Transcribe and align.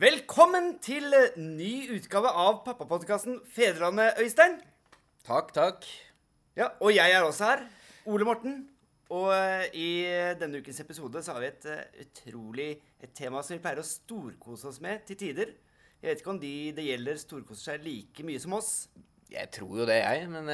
Velkommen 0.00 0.78
til 0.80 1.12
eh, 1.12 1.34
ny 1.36 1.90
utgave 1.92 2.30
av 2.32 2.62
pappapodkasten 2.64 3.34
Fedrelandet, 3.52 4.16
Øystein. 4.22 4.54
Takk, 5.26 5.50
takk. 5.52 5.84
Ja, 6.56 6.70
Og 6.80 6.94
jeg 6.94 7.12
er 7.12 7.20
også 7.26 7.50
her. 7.50 7.64
Ole 8.08 8.24
Morten. 8.24 8.54
Og 9.12 9.26
eh, 9.34 9.66
i 9.76 9.88
denne 10.40 10.62
ukens 10.62 10.80
episode 10.80 11.20
så 11.20 11.34
har 11.34 11.42
vi 11.44 11.50
et 11.50 11.66
eh, 11.68 12.06
utrolig 12.06 12.68
et 13.02 13.12
tema 13.12 13.42
som 13.44 13.52
vi 13.52 13.60
pleier 13.60 13.82
å 13.82 13.84
storkose 13.84 14.70
oss 14.70 14.78
med 14.80 15.04
til 15.10 15.18
tider. 15.20 15.52
Jeg 16.00 16.08
vet 16.08 16.22
ikke 16.22 16.32
om 16.32 16.40
de 16.40 16.52
det 16.78 16.86
gjelder, 16.86 17.20
storkoser 17.20 17.74
seg 17.74 17.84
like 17.84 18.24
mye 18.24 18.40
som 18.40 18.54
oss. 18.56 18.70
Jeg 19.28 19.50
tror 19.52 19.82
jo 19.82 19.88
det, 19.90 19.98
jeg. 20.00 20.30
Men 20.32 20.48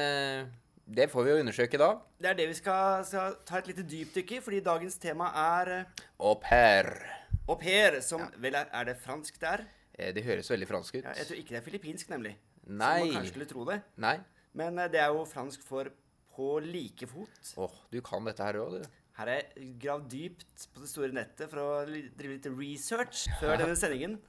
det 0.83 1.07
får 1.13 1.23
vi 1.23 1.31
jo 1.31 1.45
undersøke 1.45 1.79
da. 1.79 1.93
Det 2.19 2.33
er 2.33 2.41
det 2.41 2.49
vi 2.51 2.59
skal, 2.59 3.07
skal 3.07 3.39
ta 3.47 3.61
et 3.61 3.71
lite 3.71 3.87
dypdykk 3.87 4.35
i, 4.41 4.41
fordi 4.43 4.59
dagens 4.67 4.99
tema 4.99 5.31
er 5.45 5.71
Au 6.19 6.35
pair. 6.35 7.16
Au 7.47 7.55
pair, 7.59 7.99
som 8.05 8.23
vel 8.43 8.55
er, 8.59 8.69
er 8.73 8.89
det 8.91 8.97
fransk 9.03 9.39
der? 9.41 9.65
Eh, 9.97 10.11
Det 10.13 10.23
høres 10.27 10.49
veldig 10.51 10.67
fransk 10.69 10.95
ut. 10.99 11.03
Ja, 11.03 11.13
jeg 11.17 11.27
tror 11.29 11.39
ikke 11.41 11.55
det 11.55 11.61
er 11.61 11.65
filippinsk, 11.69 12.09
nemlig. 12.13 12.35
Nei. 12.67 12.99
Som 12.99 13.07
man 13.07 13.15
kanskje 13.21 13.31
skulle 13.33 13.49
tro 13.49 13.65
det. 13.69 13.79
Nei. 14.03 14.17
Men 14.57 14.79
eh, 14.79 14.89
det 14.93 14.99
er 15.01 15.13
jo 15.15 15.25
fransk 15.29 15.63
for 15.65 15.89
på 16.37 16.51
like 16.61 17.07
fot. 17.09 17.53
Åh, 17.57 17.77
du 17.89 17.97
kan 18.05 18.25
dette 18.27 18.45
her 18.45 18.59
òg, 18.61 18.75
du. 18.77 18.97
Her 19.17 19.29
er 19.33 19.39
jeg 19.57 19.71
gravd 19.81 20.11
dypt 20.13 20.67
på 20.75 20.83
det 20.83 20.89
store 20.91 21.09
nettet 21.15 21.49
for 21.49 21.57
å 21.63 21.69
drive 21.89 22.35
litt 22.35 22.45
research 22.53 23.23
før 23.39 23.55
denne 23.57 23.73
sendingen. 23.81 24.19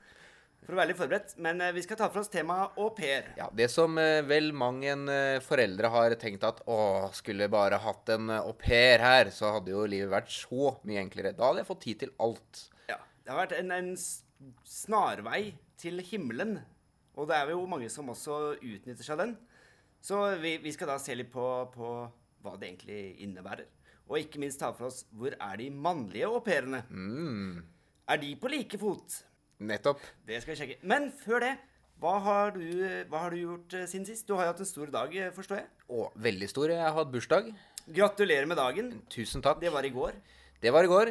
For 0.64 0.72
å 0.72 0.78
være 0.80 0.91
litt 0.94 0.98
forberedt. 1.02 1.34
Men 1.44 1.60
eh, 1.60 1.74
vi 1.77 1.83
skal 1.84 1.98
ta 2.00 2.08
for 2.08 2.22
oss 2.22 2.33
temaet 2.33 2.78
au 2.80 2.88
pair. 2.96 3.28
Ja, 3.36 3.50
Det 3.52 3.69
som 3.72 4.00
vel 4.30 4.48
mange 4.56 4.88
en 4.94 5.05
foreldre 5.44 5.91
har 5.92 6.16
tenkt 6.20 6.46
at 6.48 6.62
å, 6.64 6.78
skulle 7.16 7.50
bare 7.52 7.77
hatt 7.84 8.08
en 8.16 8.33
au 8.38 8.55
pair 8.56 9.05
her, 9.05 9.28
så 9.34 9.52
hadde 9.58 9.74
jo 9.77 9.84
livet 9.84 10.08
vært 10.14 10.33
så 10.33 10.72
mye 10.88 11.05
enklere. 11.05 11.34
Da 11.36 11.50
hadde 11.50 11.60
jeg 11.66 11.69
fått 11.74 11.84
tid 11.84 12.00
til 12.06 12.16
alt. 12.24 12.64
Det 13.28 13.34
har 13.34 13.42
vært 13.42 13.59
en, 13.59 13.70
en 13.77 13.91
snarvei 14.64 15.50
til 15.77 16.00
himmelen. 16.00 16.55
Og 17.19 17.27
det 17.28 17.36
er 17.36 17.50
jo 17.52 17.66
mange 17.69 17.91
som 17.92 18.09
også 18.09 18.55
utnytter 18.56 19.05
seg 19.05 19.19
den. 19.20 19.34
Så 20.00 20.16
vi, 20.41 20.55
vi 20.62 20.72
skal 20.72 20.89
da 20.94 20.97
se 21.02 21.12
litt 21.19 21.28
på, 21.33 21.44
på 21.75 21.91
hva 22.44 22.55
det 22.56 22.70
egentlig 22.70 23.00
innebærer. 23.27 23.67
Og 24.08 24.17
ikke 24.22 24.41
minst 24.41 24.62
ta 24.62 24.70
for 24.72 24.89
oss 24.89 25.02
hvor 25.12 25.34
er 25.36 25.58
de 25.61 25.69
mannlige 25.75 26.28
au 26.30 26.39
pairene. 26.41 26.80
Mm, 26.89 27.58
Er 28.08 28.20
de 28.22 28.30
på 28.41 28.48
like 28.48 28.78
fot? 28.80 29.19
nettopp. 29.61 30.00
Det 30.24 30.39
skal 30.41 30.55
vi 30.55 30.58
sjekke. 30.62 30.78
Men 30.86 31.11
før 31.19 31.42
det, 31.42 31.52
hva 32.00 32.14
har 32.22 32.52
du, 32.55 32.62
hva 33.11 33.24
har 33.27 33.34
du 33.34 33.41
gjort 33.42 33.74
eh, 33.74 33.89
siden 33.91 34.06
sist? 34.06 34.24
Du 34.28 34.36
har 34.39 34.47
jo 34.47 34.52
hatt 34.55 34.62
en 34.62 34.69
stor 34.70 34.92
dag, 34.95 35.17
eh, 35.19 35.33
forstår 35.34 35.58
jeg. 35.58 35.67
Å, 35.91 36.05
veldig 36.14 36.48
stor. 36.48 36.70
Jeg 36.70 36.80
har 36.86 36.95
hatt 36.95 37.11
bursdag. 37.12 37.48
Gratulerer 37.91 38.47
med 38.48 38.56
dagen. 38.62 38.92
Tusen 39.11 39.42
takk. 39.45 39.58
Det 39.61 39.72
var 39.74 39.84
i 39.84 39.91
går. 39.92 40.14
Det 40.62 40.70
var 40.72 40.86
i 40.86 40.92
går. 40.95 41.11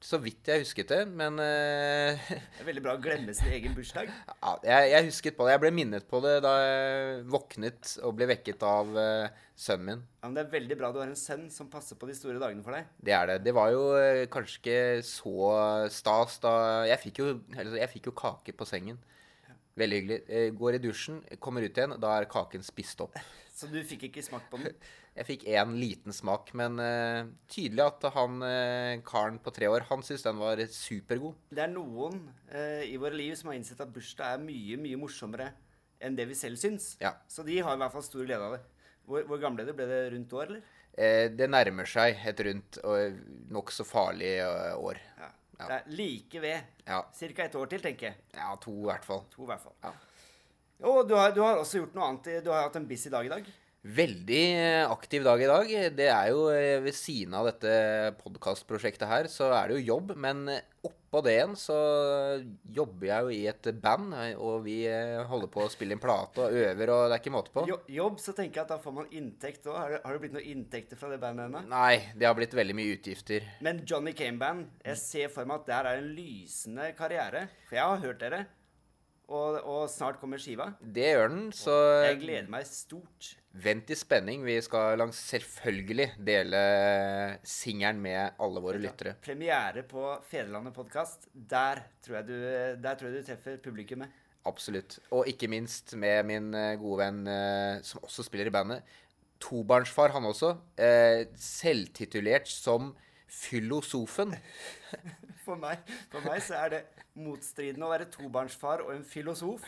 Så 0.00 0.16
vidt 0.16 0.48
jeg 0.48 0.62
husket 0.62 0.88
det, 0.88 1.02
men 1.12 1.36
uh, 1.36 2.16
Det 2.30 2.62
er 2.62 2.66
veldig 2.70 2.82
bra 2.86 2.94
å 2.96 3.00
glemme 3.04 3.34
sin 3.36 3.50
egen 3.52 3.74
bursdag. 3.76 4.08
Ja, 4.08 4.52
jeg, 4.64 4.86
jeg 4.94 5.06
husket 5.10 5.36
på 5.36 5.44
det. 5.44 5.52
Jeg 5.52 5.62
ble 5.66 5.72
minnet 5.76 6.06
på 6.08 6.22
det 6.24 6.38
da 6.40 6.54
jeg 6.56 7.26
våknet 7.28 7.90
og 8.08 8.14
ble 8.16 8.30
vekket 8.30 8.64
av 8.64 8.94
uh, 8.96 9.42
sønnen 9.60 9.90
min. 9.90 10.06
Ja, 10.22 10.30
men 10.30 10.38
Det 10.38 10.46
er 10.46 10.54
veldig 10.54 10.78
bra 10.80 10.90
du 10.94 11.02
har 11.02 11.12
en 11.12 11.20
sønn 11.20 11.44
som 11.52 11.68
passer 11.72 12.00
på 12.00 12.08
de 12.08 12.16
store 12.16 12.40
dagene 12.40 12.64
for 12.64 12.78
deg. 12.78 12.88
Det 12.96 13.12
er 13.12 13.28
det. 13.28 13.36
Det 13.44 13.54
var 13.60 13.74
jo 13.74 13.84
uh, 13.92 14.24
kanskje 14.32 14.56
ikke 14.62 14.80
så 15.04 15.36
stas 15.92 16.40
da 16.40 16.54
Jeg 16.88 17.02
fikk 17.04 17.20
jo, 17.20 17.28
eller, 17.52 17.76
jeg 17.82 17.92
fikk 17.98 18.08
jo 18.08 18.16
kake 18.24 18.56
på 18.56 18.68
sengen. 18.72 18.96
Veldig 19.80 20.00
hyggelig. 20.00 20.48
Går 20.56 20.78
i 20.78 20.82
dusjen, 20.82 21.20
kommer 21.44 21.64
ut 21.64 21.76
igjen, 21.76 21.92
da 22.00 22.16
er 22.16 22.30
kaken 22.30 22.64
spist 22.64 23.04
opp. 23.04 23.20
Så 23.60 23.68
du 23.68 23.82
fikk 23.84 24.08
ikke 24.08 24.24
smakt 24.24 24.48
på 24.48 24.64
den. 24.64 24.72
Jeg 25.16 25.26
fikk 25.26 25.46
én 25.50 25.72
liten 25.76 26.14
smak, 26.14 26.52
men 26.56 26.78
uh, 26.78 27.26
tydelig 27.50 27.82
at 27.82 28.06
han 28.14 28.36
uh, 28.44 29.00
karen 29.06 29.40
på 29.42 29.52
tre 29.52 29.68
år, 29.68 29.84
han 29.88 30.04
syntes 30.06 30.24
den 30.24 30.38
var 30.38 30.62
supergod. 30.72 31.34
Det 31.50 31.64
er 31.64 31.72
noen 31.72 32.22
uh, 32.52 32.82
i 32.86 32.94
våre 33.00 33.18
liv 33.18 33.34
som 33.38 33.50
har 33.50 33.58
innsett 33.58 33.82
at 33.82 33.90
bursdag 33.92 34.36
er 34.36 34.44
mye, 34.44 34.78
mye 34.80 35.00
morsommere 35.00 35.50
enn 36.00 36.14
det 36.16 36.28
vi 36.30 36.38
selv 36.38 36.60
syns. 36.60 36.94
Ja. 37.02 37.16
Så 37.28 37.44
de 37.44 37.58
har 37.58 37.76
i 37.76 37.82
hvert 37.82 37.96
fall 37.96 38.06
stor 38.06 38.22
glede 38.22 38.46
av 38.46 38.56
det. 38.56 38.62
Hvor, 39.04 39.26
hvor 39.26 39.42
gamle 39.42 39.64
er 39.64 39.72
det? 39.72 39.76
Ble 39.76 39.88
det 39.90 40.00
rundt 40.14 40.36
år, 40.38 40.54
eller? 40.54 40.78
Eh, 40.94 41.26
det 41.34 41.50
nærmer 41.50 41.88
seg 41.90 42.22
et 42.30 42.40
rundt 42.46 42.78
og 42.86 43.20
nokså 43.52 43.86
farlig 43.86 44.32
år. 44.78 45.02
Ja. 45.18 45.30
Ja. 45.60 45.66
Det 45.66 45.76
er 45.76 45.96
like 45.98 46.40
ved. 46.40 46.68
Ja. 46.86 47.00
Cirka 47.12 47.44
et 47.44 47.56
år 47.58 47.68
til, 47.68 47.82
tenker 47.84 48.08
jeg. 48.08 48.22
Ja, 48.32 48.54
to 48.62 48.72
i 48.78 48.86
hvert 48.88 49.04
fall. 49.04 49.26
To, 49.34 49.44
i 49.44 49.50
hvert 49.50 49.60
fall. 49.60 49.74
Ja. 49.84 49.92
Og 50.88 51.02
du 51.08 51.12
har, 51.18 51.34
du 51.36 51.42
har 51.44 51.60
også 51.60 51.82
gjort 51.82 51.98
noe 51.98 52.06
annet. 52.08 52.30
Du 52.44 52.48
har 52.54 52.64
hatt 52.64 52.78
en 52.80 52.88
busy 52.88 53.12
dag 53.12 53.26
i 53.28 53.32
dag. 53.32 53.50
Veldig 53.80 54.40
eh, 54.60 54.90
aktiv 54.92 55.22
dag 55.24 55.40
i 55.40 55.46
dag. 55.48 55.70
Det 55.96 56.08
er 56.12 56.26
jo 56.34 56.42
eh, 56.52 56.82
ved 56.84 56.92
siden 56.92 57.32
av 57.38 57.46
dette 57.48 57.70
podkastprosjektet 58.20 59.08
her, 59.08 59.28
så 59.32 59.46
er 59.56 59.70
det 59.72 59.78
jo 59.78 59.94
jobb. 59.94 60.10
Men 60.20 60.42
eh, 60.52 60.66
oppå 60.84 61.22
det 61.24 61.32
igjen 61.38 61.54
så 61.56 61.78
jobber 62.76 63.08
jeg 63.08 63.24
jo 63.24 63.32
i 63.32 63.40
et 63.50 63.70
band, 63.82 64.12
og 64.36 64.60
vi 64.66 64.76
holder 65.26 65.48
på 65.50 65.64
å 65.64 65.70
spille 65.72 65.96
inn 65.96 66.02
plate 66.02 66.44
og 66.44 66.58
øver, 66.60 66.92
og 66.92 67.06
det 67.08 67.16
er 67.16 67.22
ikke 67.24 67.32
måte 67.34 67.54
på. 67.56 67.64
Jo, 67.72 67.80
jobb, 67.96 68.20
så 68.22 68.36
tenker 68.36 68.60
jeg 68.60 68.66
at 68.68 68.74
da 68.76 68.78
får 68.84 68.94
man 69.00 69.08
inntekt 69.16 69.64
òg. 69.66 69.74
Har, 69.80 69.96
det- 69.96 70.02
har 70.04 70.12
det 70.14 70.22
blitt 70.26 70.36
noen 70.36 70.52
inntekter 70.52 71.00
fra 71.00 71.10
det 71.10 71.18
bandet 71.24 71.48
ennå? 71.48 71.64
Nei, 71.72 71.96
det 72.20 72.28
har 72.28 72.36
blitt 72.38 72.54
veldig 72.60 72.76
mye 72.78 72.94
utgifter. 73.00 73.48
Men 73.64 73.80
Johnny 73.88 74.12
Came 74.12 74.38
Band, 74.44 74.68
jeg 74.86 75.00
ser 75.02 75.32
for 75.32 75.48
meg 75.48 75.64
at 75.64 75.72
der 75.72 75.90
er 75.94 76.04
en 76.04 76.12
lysende 76.20 76.92
karriere. 77.00 77.46
For 77.72 77.80
jeg 77.80 77.88
har 77.94 78.04
hørt 78.04 78.20
dere. 78.28 78.44
Og, 79.30 79.56
og 79.64 79.84
snart 79.88 80.20
kommer 80.20 80.38
skiva. 80.42 80.72
Det 80.82 81.14
gjør 81.14 81.28
den, 81.32 81.44
så 81.54 81.74
Jeg 82.04 82.20
gleder 82.26 82.48
meg 82.52 82.68
stort. 82.68 83.36
Vent 83.52 83.90
i 83.90 83.96
spenning. 83.98 84.44
Vi 84.46 84.56
skal 84.62 84.98
langs 85.00 85.18
selvfølgelig 85.32 86.10
dele 86.22 86.60
singelen 87.46 88.00
med 88.02 88.36
alle 88.40 88.62
våre 88.62 88.78
lyttere. 88.80 89.16
Premiere 89.24 89.82
på 89.90 90.04
Fedrelandet 90.30 90.74
podkast. 90.76 91.26
Der, 91.34 91.82
tror 92.04 92.20
jeg 92.20 92.26
du- 92.26 92.82
der 92.82 92.94
tror 92.94 93.08
jeg 93.10 93.20
du 93.24 93.26
treffer 93.26 93.56
publikummet. 93.58 94.08
Absolutt. 94.46 94.98
Og 95.12 95.26
ikke 95.28 95.48
minst 95.48 95.94
med 95.96 96.24
min 96.24 96.54
eh, 96.54 96.76
gode 96.80 96.98
venn 97.02 97.26
eh, 97.28 97.82
som 97.82 98.00
også 98.02 98.24
spiller 98.24 98.46
i 98.46 98.50
bandet. 98.54 98.82
Tobarnsfar, 99.40 100.12
han 100.12 100.24
også. 100.24 100.54
Eh, 100.78 101.26
selvtitulert 101.36 102.48
som 102.48 102.94
Filosofen. 103.28 104.34
For 105.50 105.58
meg, 105.58 105.94
for 106.12 106.22
meg 106.22 106.42
så 106.46 106.58
er 106.60 106.74
det 106.76 106.80
motstridende 107.18 107.86
å 107.88 107.90
være 107.90 108.06
tobarnsfar 108.12 108.84
og 108.84 108.92
en 108.94 109.06
filosof. 109.06 109.66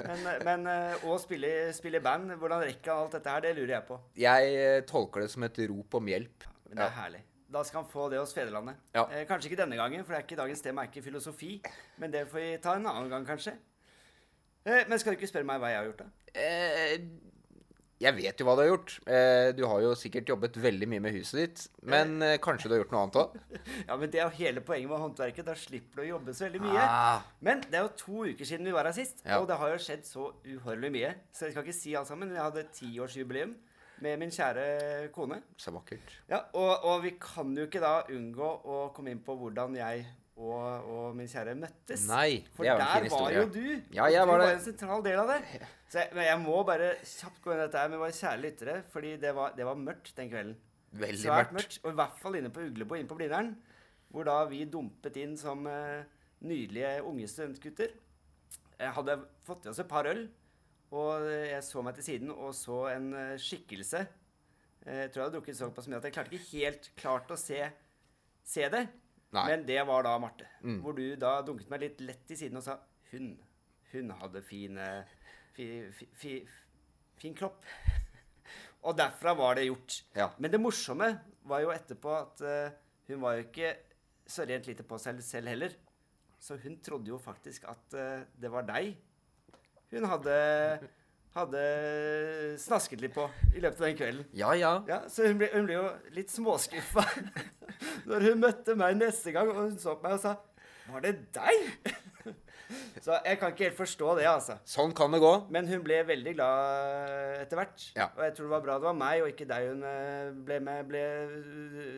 Men, 0.00 0.28
men 0.46 0.68
eh, 0.70 1.02
å 1.04 1.16
spille, 1.20 1.50
spille 1.76 2.00
i 2.00 2.04
band, 2.04 2.32
hvordan 2.40 2.64
rekker 2.64 2.92
han 2.92 3.04
alt 3.04 3.18
dette 3.18 3.34
her, 3.34 3.44
det 3.44 3.56
lurer 3.58 3.74
jeg 3.76 3.86
på. 3.90 3.98
Jeg 4.20 4.54
eh, 4.56 4.78
tolker 4.88 5.26
det 5.26 5.32
som 5.34 5.44
et 5.44 5.60
rop 5.68 5.98
om 6.00 6.08
hjelp. 6.08 6.46
Men 6.70 6.80
det 6.80 6.86
er 6.86 6.96
herlig. 6.96 7.20
Da 7.50 7.64
skal 7.66 7.82
han 7.82 7.90
få 7.90 8.06
det 8.12 8.20
hos 8.20 8.32
Fedrelandet. 8.34 8.78
Ja. 8.94 9.04
Eh, 9.10 9.26
kanskje 9.28 9.50
ikke 9.50 9.60
denne 9.60 9.76
gangen, 9.76 10.04
for 10.06 10.14
det 10.14 10.20
er 10.20 10.26
ikke 10.28 10.38
dagens 10.38 10.62
tema 10.64 10.84
er 10.84 10.92
ikke 10.92 11.02
filosofi. 11.02 11.56
Men 12.00 12.14
det 12.14 12.24
får 12.30 12.40
vi 12.40 12.50
ta 12.62 12.76
en 12.78 12.86
annen 12.86 13.10
gang, 13.10 13.26
kanskje. 13.26 13.56
Eh, 14.64 14.84
men 14.86 15.00
skal 15.00 15.12
du 15.12 15.18
ikke 15.18 15.30
spørre 15.30 15.48
meg 15.48 15.60
hva 15.60 15.72
jeg 15.72 15.82
har 15.82 15.90
gjort, 15.90 16.04
da? 16.04 16.38
Eh, 16.40 16.94
jeg 18.00 18.14
vet 18.16 18.40
jo 18.40 18.46
hva 18.48 18.54
du 18.56 18.62
har 18.62 18.68
gjort. 18.70 18.94
Eh, 19.06 19.50
du 19.56 19.62
har 19.68 19.80
jo 19.84 19.90
sikkert 19.98 20.28
jobbet 20.32 20.56
veldig 20.56 20.88
mye 20.88 21.02
med 21.04 21.12
huset 21.18 21.40
ditt. 21.40 21.64
Men 21.84 22.14
eh, 22.24 22.38
kanskje 22.42 22.70
du 22.70 22.74
har 22.74 22.82
gjort 22.84 22.94
noe 22.94 23.02
annet 23.04 23.18
òg? 23.20 23.34
Ja, 23.90 23.96
men 24.00 24.10
Det 24.12 24.20
er 24.20 24.24
jo 24.28 24.36
hele 24.40 24.62
poenget 24.64 24.88
med 24.92 25.02
håndverket. 25.04 25.44
Da 25.50 25.54
slipper 25.58 26.00
du 26.00 26.04
å 26.06 26.10
jobbe 26.14 26.34
så 26.36 26.46
veldig 26.48 26.62
mye. 26.64 26.84
Ah, 26.84 27.26
Men 27.44 27.60
det 27.66 27.76
er 27.80 27.84
jo 27.84 27.92
to 28.00 28.24
uker 28.30 28.48
siden 28.48 28.64
vi 28.70 28.72
var 28.76 28.88
her 28.88 28.96
sist, 28.96 29.20
Ja. 29.26 29.38
og 29.42 29.48
det 29.50 29.58
har 29.60 29.74
jo 29.74 29.80
skjedd 29.84 30.06
så 30.08 30.30
uhorvelig 30.48 30.92
mye. 30.96 31.12
Så 31.32 31.46
jeg 31.48 31.52
skal 31.56 31.66
ikke 31.68 31.76
si 31.80 31.94
alt 32.00 32.08
sammen. 32.08 32.32
Jeg 32.32 32.42
hadde 32.46 32.64
tiårsjubileum 32.80 33.52
med 34.00 34.16
min 34.22 34.30
kjære 34.32 35.10
kone. 35.12 35.42
så 35.60 35.70
vakkert. 35.76 36.14
Ja, 36.30 36.38
og, 36.56 36.84
og 36.88 37.02
vi 37.04 37.10
kan 37.20 37.52
jo 37.56 37.66
ikke 37.68 37.82
da 37.84 37.98
unngå 38.08 38.48
å 38.64 38.78
komme 38.96 39.12
inn 39.12 39.20
på 39.26 39.36
hvordan 39.36 39.76
jeg 39.76 40.06
og, 40.40 40.88
og 40.90 41.16
min 41.18 41.28
kjære 41.28 41.52
møttes. 41.60 42.06
Nei, 42.08 42.40
For 42.56 42.64
det 42.64 42.72
er 42.72 42.80
der 42.80 43.04
fin 43.04 43.12
var 43.12 43.34
jo 43.36 43.44
du. 43.52 43.64
Ja, 43.92 44.06
jeg 44.08 44.26
var, 44.28 44.40
du 44.40 44.46
var 44.46 44.54
en 44.56 44.62
sentral 44.64 45.04
del 45.04 45.20
av 45.20 45.30
det. 45.34 45.40
Så 45.92 46.00
jeg, 46.00 46.12
men 46.16 46.24
jeg 46.26 46.40
må 46.42 46.60
bare 46.66 46.90
kjapt 47.04 47.40
gå 47.44 47.52
inn 47.52 47.60
i 47.60 47.64
dette 47.66 47.82
her 47.82 47.90
med 47.92 48.00
våre 48.02 48.16
kjære 48.16 48.42
lyttere, 48.44 48.76
fordi 48.92 49.14
det 49.20 49.32
var, 49.36 49.52
det 49.58 49.66
var 49.68 49.80
mørkt 49.80 50.12
den 50.16 50.30
kvelden. 50.32 50.56
Veldig 51.00 51.20
Svært 51.22 51.52
mørkt. 51.52 51.68
mørkt. 51.68 51.80
Og 51.84 51.92
i 51.92 51.98
hvert 52.00 52.16
fall 52.22 52.38
inne 52.40 52.50
på 52.54 52.64
Uglebo, 52.66 52.96
inne 52.98 53.10
på 53.10 53.18
Blindern. 53.18 53.52
Hvor 54.10 54.26
da 54.26 54.38
vi 54.50 54.64
dumpet 54.66 55.18
inn 55.22 55.36
som 55.38 55.66
uh, 55.70 56.00
nydelige 56.42 56.96
unge 57.06 57.28
studentgutter. 57.30 57.92
Jeg 58.80 58.94
hadde 58.96 59.18
fått 59.46 59.66
i 59.68 59.70
oss 59.70 59.78
et 59.82 59.90
par 59.90 60.08
øl, 60.10 60.24
og 60.96 61.26
jeg 61.28 61.60
så 61.62 61.82
meg 61.84 61.94
til 61.98 62.06
siden 62.08 62.32
og 62.32 62.54
så 62.56 62.86
en 62.94 63.10
uh, 63.14 63.36
skikkelse. 63.38 64.00
Eh, 64.86 65.02
Jeg 65.04 65.10
tror 65.12 65.20
jeg 65.20 65.26
hadde 65.28 65.36
drukket 65.36 65.58
såpass 65.60 65.86
mye 65.90 65.98
at 66.00 66.08
jeg 66.08 66.14
klarte 66.16 66.34
ikke 66.34 66.50
helt 66.64 66.90
klart 66.98 67.30
å 67.30 67.36
se, 67.38 67.60
se 68.42 68.66
det. 68.72 68.86
Nei. 69.36 69.44
Men 69.52 69.64
det 69.68 69.78
var 69.86 70.06
da 70.06 70.16
Marte. 70.22 70.48
Mm. 70.64 70.80
Hvor 70.84 70.96
du 70.96 71.04
da 71.20 71.36
dunket 71.46 71.70
meg 71.70 71.84
litt 71.84 72.00
lett 72.02 72.32
i 72.34 72.38
siden 72.38 72.58
og 72.60 72.66
sa 72.66 72.78
hun. 73.12 73.32
Hun 73.90 74.12
hadde 74.20 74.42
fin, 74.46 74.78
fi, 75.56 75.66
fi, 75.94 76.06
fi, 76.14 76.34
fin 77.18 77.34
kropp. 77.34 77.66
Og 78.86 78.96
derfra 78.96 79.34
var 79.36 79.58
det 79.58 79.66
gjort. 79.66 79.96
Ja. 80.16 80.30
Men 80.38 80.52
det 80.54 80.60
morsomme 80.62 81.10
var 81.50 81.60
jo 81.64 81.72
etterpå 81.74 82.14
at 82.16 82.42
uh, 82.46 82.70
hun 83.10 83.20
var 83.20 83.36
jo 83.36 83.44
ikke 83.44 83.74
så 84.30 84.46
rent 84.48 84.70
lite 84.70 84.86
på 84.86 84.98
seg 85.02 85.20
selv 85.26 85.50
heller. 85.52 85.74
Så 86.40 86.56
hun 86.62 86.78
trodde 86.80 87.10
jo 87.10 87.18
faktisk 87.20 87.66
at 87.68 87.98
uh, 87.98 88.22
det 88.40 88.50
var 88.54 88.64
deg 88.70 88.94
hun 89.90 90.04
hadde, 90.06 90.34
hadde 91.34 91.62
snasket 92.62 93.00
litt 93.02 93.14
på 93.16 93.24
i 93.56 93.62
løpet 93.62 93.80
av 93.80 93.86
den 93.88 93.96
kvelden. 93.98 94.28
Ja, 94.38 94.52
ja. 94.54 94.76
Ja, 94.86 95.00
Så 95.10 95.26
hun 95.26 95.40
ble, 95.40 95.48
hun 95.50 95.66
ble 95.66 95.80
jo 95.80 95.88
litt 96.14 96.30
småskuffa 96.30 97.02
når 98.10 98.28
hun 98.28 98.42
møtte 98.44 98.76
meg 98.78 98.98
neste 99.00 99.32
gang, 99.34 99.50
og 99.52 99.64
hun 99.66 99.78
så 99.80 99.96
på 99.96 100.06
meg 100.08 100.18
og 100.18 100.22
sa 100.24 100.36
Var 100.90 101.04
det 101.06 101.14
deg? 101.36 101.90
Så 103.02 103.16
jeg 103.24 103.38
kan 103.40 103.50
ikke 103.50 103.66
helt 103.66 103.78
forstå 103.78 104.12
det, 104.20 104.26
altså. 104.30 104.54
Sånn 104.68 104.92
kan 104.94 105.10
det 105.14 105.18
gå. 105.22 105.30
Men 105.50 105.66
hun 105.70 105.80
ble 105.82 105.96
veldig 106.06 106.34
glad 106.36 107.40
etter 107.40 107.58
hvert. 107.58 107.86
Ja. 107.96 108.10
Og 108.14 108.22
jeg 108.22 108.34
tror 108.36 108.46
det 108.46 108.52
var 108.52 108.64
bra 108.66 108.76
det 108.78 108.86
var 108.86 108.98
meg, 108.98 109.22
og 109.24 109.32
ikke 109.32 109.48
deg 109.50 109.70
hun 109.72 109.82
eh, 109.88 110.28
ble 110.46 110.58
med 110.66 110.86
ble 110.90 111.02
eh, 111.02 111.96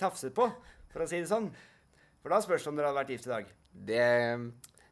tafset 0.00 0.32
på, 0.36 0.46
for 0.92 1.04
å 1.04 1.08
si 1.10 1.20
det 1.20 1.28
sånn. 1.30 1.50
For 2.22 2.32
da 2.32 2.40
spørs 2.44 2.64
det 2.64 2.72
om 2.72 2.80
dere 2.80 2.90
hadde 2.90 3.00
vært 3.02 3.12
gift 3.12 3.28
i 3.28 3.34
dag. 3.34 3.52
Det, 3.90 4.08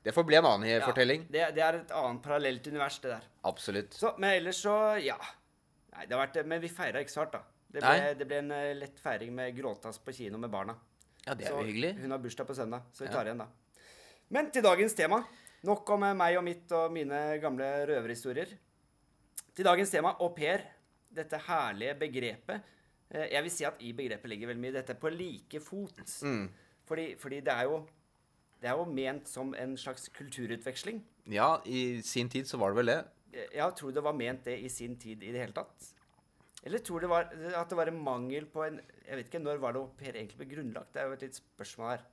det 0.07 0.15
får 0.15 0.29
bli 0.29 0.39
en 0.43 0.51
annen 0.53 0.69
Ja, 0.69 0.85
fortelling. 0.85 1.25
Det, 1.33 1.49
det 1.57 1.65
er 1.65 1.81
et 1.81 1.97
annet 1.97 2.23
parallelt 2.27 2.69
univers, 2.69 3.01
det 3.05 3.15
der. 3.17 3.27
Absolutt. 3.49 3.97
Så, 3.97 4.13
men 4.21 4.37
ellers 4.43 4.61
så 4.67 4.77
Ja. 5.03 5.19
Nei, 5.97 6.05
det 6.05 6.13
har 6.13 6.27
vært, 6.27 6.43
men 6.45 6.61
vi 6.61 6.69
feira 6.69 7.01
ikke 7.01 7.15
så 7.15 7.23
hardt, 7.23 7.39
da. 7.39 7.56
Det 7.77 7.83
ble, 7.85 8.13
det 8.17 8.27
ble 8.31 8.39
en 8.41 8.53
eh, 8.57 8.73
lett 8.79 9.01
feiring 9.03 9.35
med 9.37 9.53
gråtass 9.57 9.99
på 10.01 10.15
kino 10.17 10.39
med 10.41 10.51
barna. 10.53 10.75
Ja, 11.27 11.35
det 11.35 11.45
er 11.47 11.53
Så 11.53 11.59
jo 11.61 11.67
hyggelig. 11.69 11.95
Hun 12.01 12.15
har 12.15 12.23
bursdag 12.23 12.47
på 12.49 12.55
søndag, 12.57 12.87
så 12.95 13.05
vi 13.05 13.11
Ja. 13.11 13.13
tar 13.13 13.27
igjen 13.29 13.43
da. 13.43 13.47
Men 14.31 14.51
til 14.51 14.63
dagens 14.65 14.95
tema. 14.95 15.21
Nok 15.67 15.91
om 15.91 16.03
eh, 16.07 16.15
meg 16.15 16.37
og 16.39 16.45
mitt 16.47 16.73
og 16.73 16.93
mine 16.95 17.39
gamle 17.43 17.69
røverhistorier. 17.91 18.49
Til 19.55 19.65
dagens 19.65 19.91
tema 19.91 20.15
au 20.21 20.31
pair. 20.35 20.63
Dette 21.13 21.39
herlige 21.47 21.95
begrepet. 21.99 22.63
Eh, 23.11 23.29
Jeg 23.33 23.43
vil 23.43 23.51
si 23.51 23.65
at 23.65 23.77
i 23.81 23.93
begrepet 23.93 24.29
ligger 24.29 24.49
veldig 24.49 24.61
mye 24.63 24.73
dette 24.73 24.95
på 24.95 25.11
like 25.13 25.61
fot. 25.61 26.01
Mm. 26.23 26.49
Fordi, 26.87 27.15
fordi 27.19 27.41
det 27.41 27.53
er 27.53 27.63
jo 27.65 27.87
det 28.63 28.71
er 28.71 28.77
jo 28.79 28.85
ment 28.89 29.29
som 29.29 29.55
en 29.55 29.77
slags 29.77 30.09
kulturutveksling. 30.09 31.03
Ja, 31.29 31.61
i 31.67 32.01
sin 32.03 32.29
tid 32.29 32.47
så 32.49 32.57
var 32.59 32.71
det 32.73 32.77
vel 32.77 32.87
det. 32.87 33.05
Jeg 33.55 33.75
tror 33.77 33.93
det 33.93 34.03
var 34.03 34.13
ment 34.17 34.45
det 34.45 34.59
i 34.65 34.69
sin 34.69 34.97
tid 34.97 35.23
i 35.23 35.33
det 35.33 35.41
hele 35.41 35.53
tatt. 35.53 35.93
Eller 36.67 36.83
tror 36.83 37.05
du 37.05 37.13
at 37.15 37.31
det 37.71 37.79
var 37.79 37.89
en 37.93 38.01
mangel 38.03 38.47
på 38.51 38.65
en 38.67 38.81
Jeg 39.07 39.17
vet 39.21 39.29
ikke 39.31 39.39
når 39.43 39.61
var 39.63 39.77
det 39.77 39.81
au 39.85 39.91
pair 39.99 40.17
egentlig 40.19 40.41
ble 40.41 40.49
grunnlagt. 40.51 40.93
Det 40.95 41.03
er 41.03 41.07
jo 41.11 41.17
et 41.17 41.25
litt 41.29 41.39
spørsmål 41.39 41.93
her. 41.93 42.05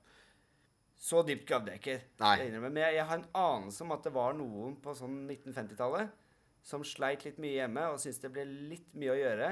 Så 1.04 1.24
dypt 1.26 1.46
gravde 1.48 1.72
jeg 1.74 1.80
ikke. 1.82 1.96
Nei. 2.22 2.34
jeg 2.38 2.52
innrømmer. 2.52 2.70
Men 2.76 2.84
jeg, 2.86 2.98
jeg 3.00 3.08
har 3.10 3.18
en 3.18 3.30
anelse 3.40 3.82
om 3.82 3.94
at 3.96 4.04
det 4.06 4.12
var 4.14 4.36
noen 4.38 4.76
på 4.84 4.94
sånn 4.94 5.16
1950-tallet 5.26 6.20
som 6.64 6.84
sleit 6.86 7.26
litt 7.26 7.40
mye 7.42 7.58
hjemme 7.58 7.82
og 7.92 7.98
syntes 8.00 8.22
det 8.22 8.30
ble 8.32 8.44
litt 8.46 8.94
mye 8.96 9.12
å 9.12 9.18
gjøre. 9.18 9.48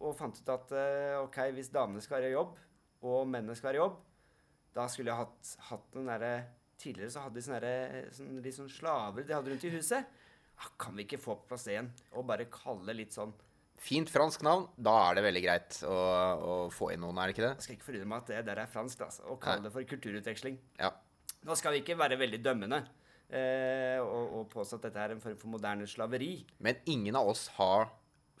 Og 0.00 0.14
fant 0.16 0.38
ut 0.38 0.52
at 0.54 0.70
eh, 0.78 1.18
ok, 1.20 1.40
hvis 1.58 1.72
damene 1.74 2.00
skal 2.00 2.20
være 2.20 2.30
i 2.30 2.36
jobb, 2.38 2.54
og 3.10 3.26
mennene 3.28 3.56
skal 3.58 3.68
være 3.72 3.80
i 3.80 3.82
jobb, 3.82 3.98
da 4.78 4.86
skulle 4.88 5.10
jeg 5.12 5.20
hatt, 5.24 5.52
hatt 5.72 5.92
den 5.96 6.08
derre 6.08 6.32
Tidligere 6.80 7.12
så 7.12 7.20
hadde 7.26 7.36
de 7.36 7.42
sånne, 7.44 7.58
derre- 7.60 8.12
sånn, 8.16 8.36
litt 8.40 8.56
sånn 8.56 8.70
slaver 8.72 9.26
de 9.28 9.34
hadde 9.36 9.50
rundt 9.52 9.64
i 9.68 9.72
huset. 9.74 10.06
Ah, 10.56 10.70
kan 10.80 10.94
vi 10.96 11.04
ikke 11.04 11.18
få 11.20 11.34
på 11.42 11.50
plass 11.50 11.66
det 11.66 11.74
igjen? 11.74 11.90
Og 12.16 12.24
bare 12.30 12.46
kalle 12.48 12.94
litt 12.96 13.12
sånn 13.12 13.34
Fint 13.80 14.10
fransk 14.12 14.42
navn. 14.44 14.66
Da 14.76 14.92
er 15.08 15.16
det 15.16 15.22
veldig 15.24 15.42
greit 15.46 15.78
å, 15.88 15.94
å 15.96 16.54
få 16.74 16.90
inn 16.92 17.00
noen, 17.00 17.16
er 17.22 17.30
det 17.30 17.36
ikke 17.36 17.46
det? 17.46 17.52
Jeg 17.62 17.64
skal 17.66 17.76
ikke 17.78 17.86
forundre 17.88 18.08
meg 18.12 18.18
at 18.24 18.32
det 18.34 18.40
der 18.50 18.60
er 18.64 18.68
fransk, 18.68 19.04
altså. 19.06 19.22
Og 19.32 19.38
kalle 19.40 19.64
det 19.64 19.72
for 19.72 19.86
kulturutveksling. 19.88 20.58
Ja. 20.82 20.90
Nå 21.48 21.56
skal 21.56 21.72
vi 21.72 21.80
ikke 21.80 21.96
være 21.96 22.18
veldig 22.20 22.42
dømmende 22.44 22.82
eh, 23.32 23.96
og, 24.04 24.34
og 24.42 24.44
påstå 24.52 24.76
at 24.76 24.84
dette 24.90 25.00
er 25.06 25.14
en 25.14 25.22
form 25.24 25.38
for 25.40 25.48
moderne 25.54 25.86
slaveri. 25.88 26.34
Men 26.60 26.76
ingen 26.92 27.16
av 27.16 27.30
oss 27.32 27.46
har 27.56 27.88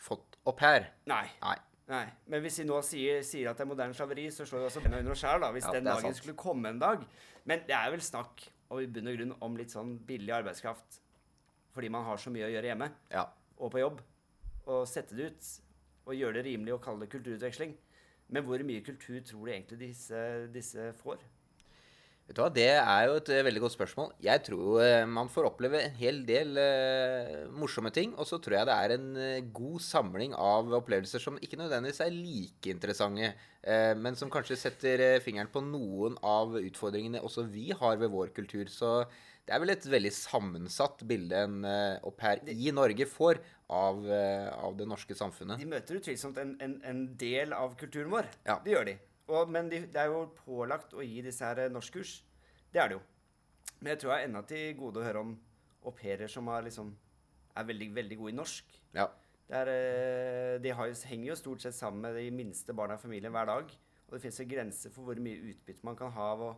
fått 0.00 0.36
au 0.44 0.52
pair. 0.56 0.90
Nei. 1.08 1.24
Nei. 1.40 1.56
Nei, 1.90 2.04
Men 2.30 2.44
hvis 2.44 2.60
vi 2.60 2.68
nå 2.68 2.76
sier, 2.86 3.24
sier 3.26 3.48
at 3.50 3.58
det 3.58 3.64
er 3.64 3.68
moderne 3.72 3.96
slaveri, 3.98 4.28
så 4.30 4.44
slår 4.46 4.60
vi 4.62 4.68
også 4.68 4.82
beina 4.84 5.00
under 5.00 5.16
oss 5.16 5.24
sjæl, 5.24 5.40
da. 5.42 5.48
Hvis 5.56 5.64
Ja, 5.66 5.72
den 5.74 5.88
dagen 5.88 6.04
sant. 6.06 6.20
skulle 6.20 6.36
komme 6.38 6.70
en 6.70 6.78
dag. 6.78 7.00
Men 7.50 7.64
det 7.66 7.74
er 7.74 7.88
vel 7.90 8.04
snakk 8.04 8.44
og 8.70 8.84
i 8.84 8.86
bunn 8.86 9.08
og 9.10 9.16
grunn 9.18 9.32
om 9.42 9.56
litt 9.58 9.72
sånn 9.74 9.96
billig 10.06 10.30
arbeidskraft. 10.36 11.00
Fordi 11.74 11.88
man 11.90 12.04
har 12.06 12.20
så 12.22 12.30
mye 12.30 12.46
å 12.46 12.52
gjøre 12.52 12.70
hjemme 12.70 12.92
Ja. 13.10 13.24
og 13.58 13.72
på 13.74 13.80
jobb. 13.82 13.98
Og 14.66 14.86
sette 14.88 15.16
det 15.16 15.30
ut 15.32 15.50
og 16.10 16.16
gjøre 16.16 16.40
det 16.40 16.46
rimelig 16.48 16.74
å 16.76 16.82
kalle 16.82 17.04
det 17.04 17.12
kulturutveksling. 17.12 17.76
Men 18.30 18.46
hvor 18.46 18.62
mye 18.66 18.84
kultur 18.86 19.20
tror 19.26 19.44
du 19.46 19.52
egentlig 19.52 19.80
disse, 19.80 20.22
disse 20.54 20.90
får? 21.02 21.22
Vet 22.30 22.36
du 22.38 22.42
hva, 22.44 22.50
Det 22.54 22.68
er 22.78 23.04
jo 23.08 23.14
et 23.18 23.28
eh, 23.34 23.42
veldig 23.42 23.62
godt 23.64 23.74
spørsmål. 23.74 24.12
Jeg 24.22 24.42
tror 24.46 24.76
eh, 24.84 25.06
man 25.10 25.26
får 25.32 25.48
oppleve 25.48 25.80
en 25.82 25.96
hel 25.98 26.20
del 26.28 26.54
uh, 26.62 27.48
morsomme 27.58 27.90
ting. 27.90 28.12
Og 28.14 28.28
så 28.30 28.38
tror 28.38 28.60
jeg 28.60 28.68
det 28.68 28.76
er 28.76 28.94
en 28.94 29.08
god 29.50 29.82
samling 29.82 30.36
av 30.38 30.70
opplevelser 30.78 31.22
som 31.24 31.40
ikke 31.42 31.58
nødvendigvis 31.58 31.98
er 32.04 32.14
like 32.14 32.70
interessante, 32.70 33.32
uh, 33.66 33.98
men 33.98 34.14
som 34.14 34.30
kanskje 34.30 34.60
setter 34.60 35.02
fingeren 35.24 35.50
på 35.50 35.64
noen 35.66 36.14
av 36.22 36.54
utfordringene 36.60 37.18
også 37.26 37.48
vi 37.50 37.72
har 37.74 37.98
ved 37.98 38.14
vår 38.14 38.30
kultur. 38.36 38.70
Så 38.70 38.92
det 39.48 39.54
er 39.56 39.62
vel 39.62 39.72
et 39.72 39.86
veldig 39.92 40.12
sammensatt 40.14 41.04
bilde 41.08 41.38
en 41.46 41.62
uh, 41.66 41.98
au 42.06 42.12
pair 42.14 42.42
i 42.52 42.70
Norge 42.74 43.06
får 43.08 43.40
av, 43.72 44.02
uh, 44.04 44.48
av 44.66 44.76
det 44.78 44.86
norske 44.90 45.16
samfunnet. 45.16 45.58
De 45.58 45.70
møter 45.70 45.98
utvilsomt 45.98 46.38
en, 46.42 46.56
en, 46.62 46.76
en 46.86 47.06
del 47.18 47.54
av 47.56 47.74
kulturen 47.80 48.12
vår. 48.12 48.28
Ja. 48.46 48.60
Det 48.64 48.74
gjør 48.76 48.90
de. 48.92 48.96
Og, 49.30 49.50
men 49.52 49.70
de, 49.70 49.84
det 49.90 50.00
er 50.02 50.10
jo 50.10 50.24
pålagt 50.42 50.94
å 50.96 51.04
gi 51.06 51.22
disse 51.24 51.46
her 51.46 51.64
eh, 51.64 51.72
norskkurs. 51.72 52.16
Det 52.72 52.82
er 52.82 52.90
det 52.90 52.98
jo. 52.98 53.02
Men 53.80 53.92
jeg 53.92 54.02
tror 54.02 54.14
jeg 54.14 54.28
ennå 54.28 54.42
til 54.48 54.64
gode 54.78 55.00
å 55.00 55.06
høre 55.06 55.22
om 55.24 55.36
au 55.86 55.92
pairer 55.96 56.30
som 56.30 56.48
er, 56.52 56.66
liksom, 56.66 56.90
er 57.56 57.68
veldig, 57.68 57.90
veldig 57.96 58.18
gode 58.20 58.32
i 58.34 58.38
norsk. 58.40 58.74
Ja. 58.96 59.06
Det 59.50 59.60
er, 59.60 59.70
eh, 59.74 60.56
de 60.62 60.74
har 60.76 60.90
henger 61.10 61.30
jo 61.30 61.38
stort 61.38 61.62
sett 61.64 61.78
sammen 61.78 62.02
med 62.04 62.18
de 62.18 62.26
minste 62.34 62.74
barna 62.76 62.98
i 62.98 63.02
familien 63.02 63.34
hver 63.34 63.48
dag. 63.50 63.70
Og 64.08 64.16
det 64.16 64.22
fins 64.24 64.42
grenser 64.50 64.92
for 64.94 65.06
hvor 65.06 65.22
mye 65.22 65.52
utbytte 65.52 65.86
man 65.86 65.98
kan 65.98 66.10
ha 66.16 66.32
av 66.34 66.44
å 66.48 66.50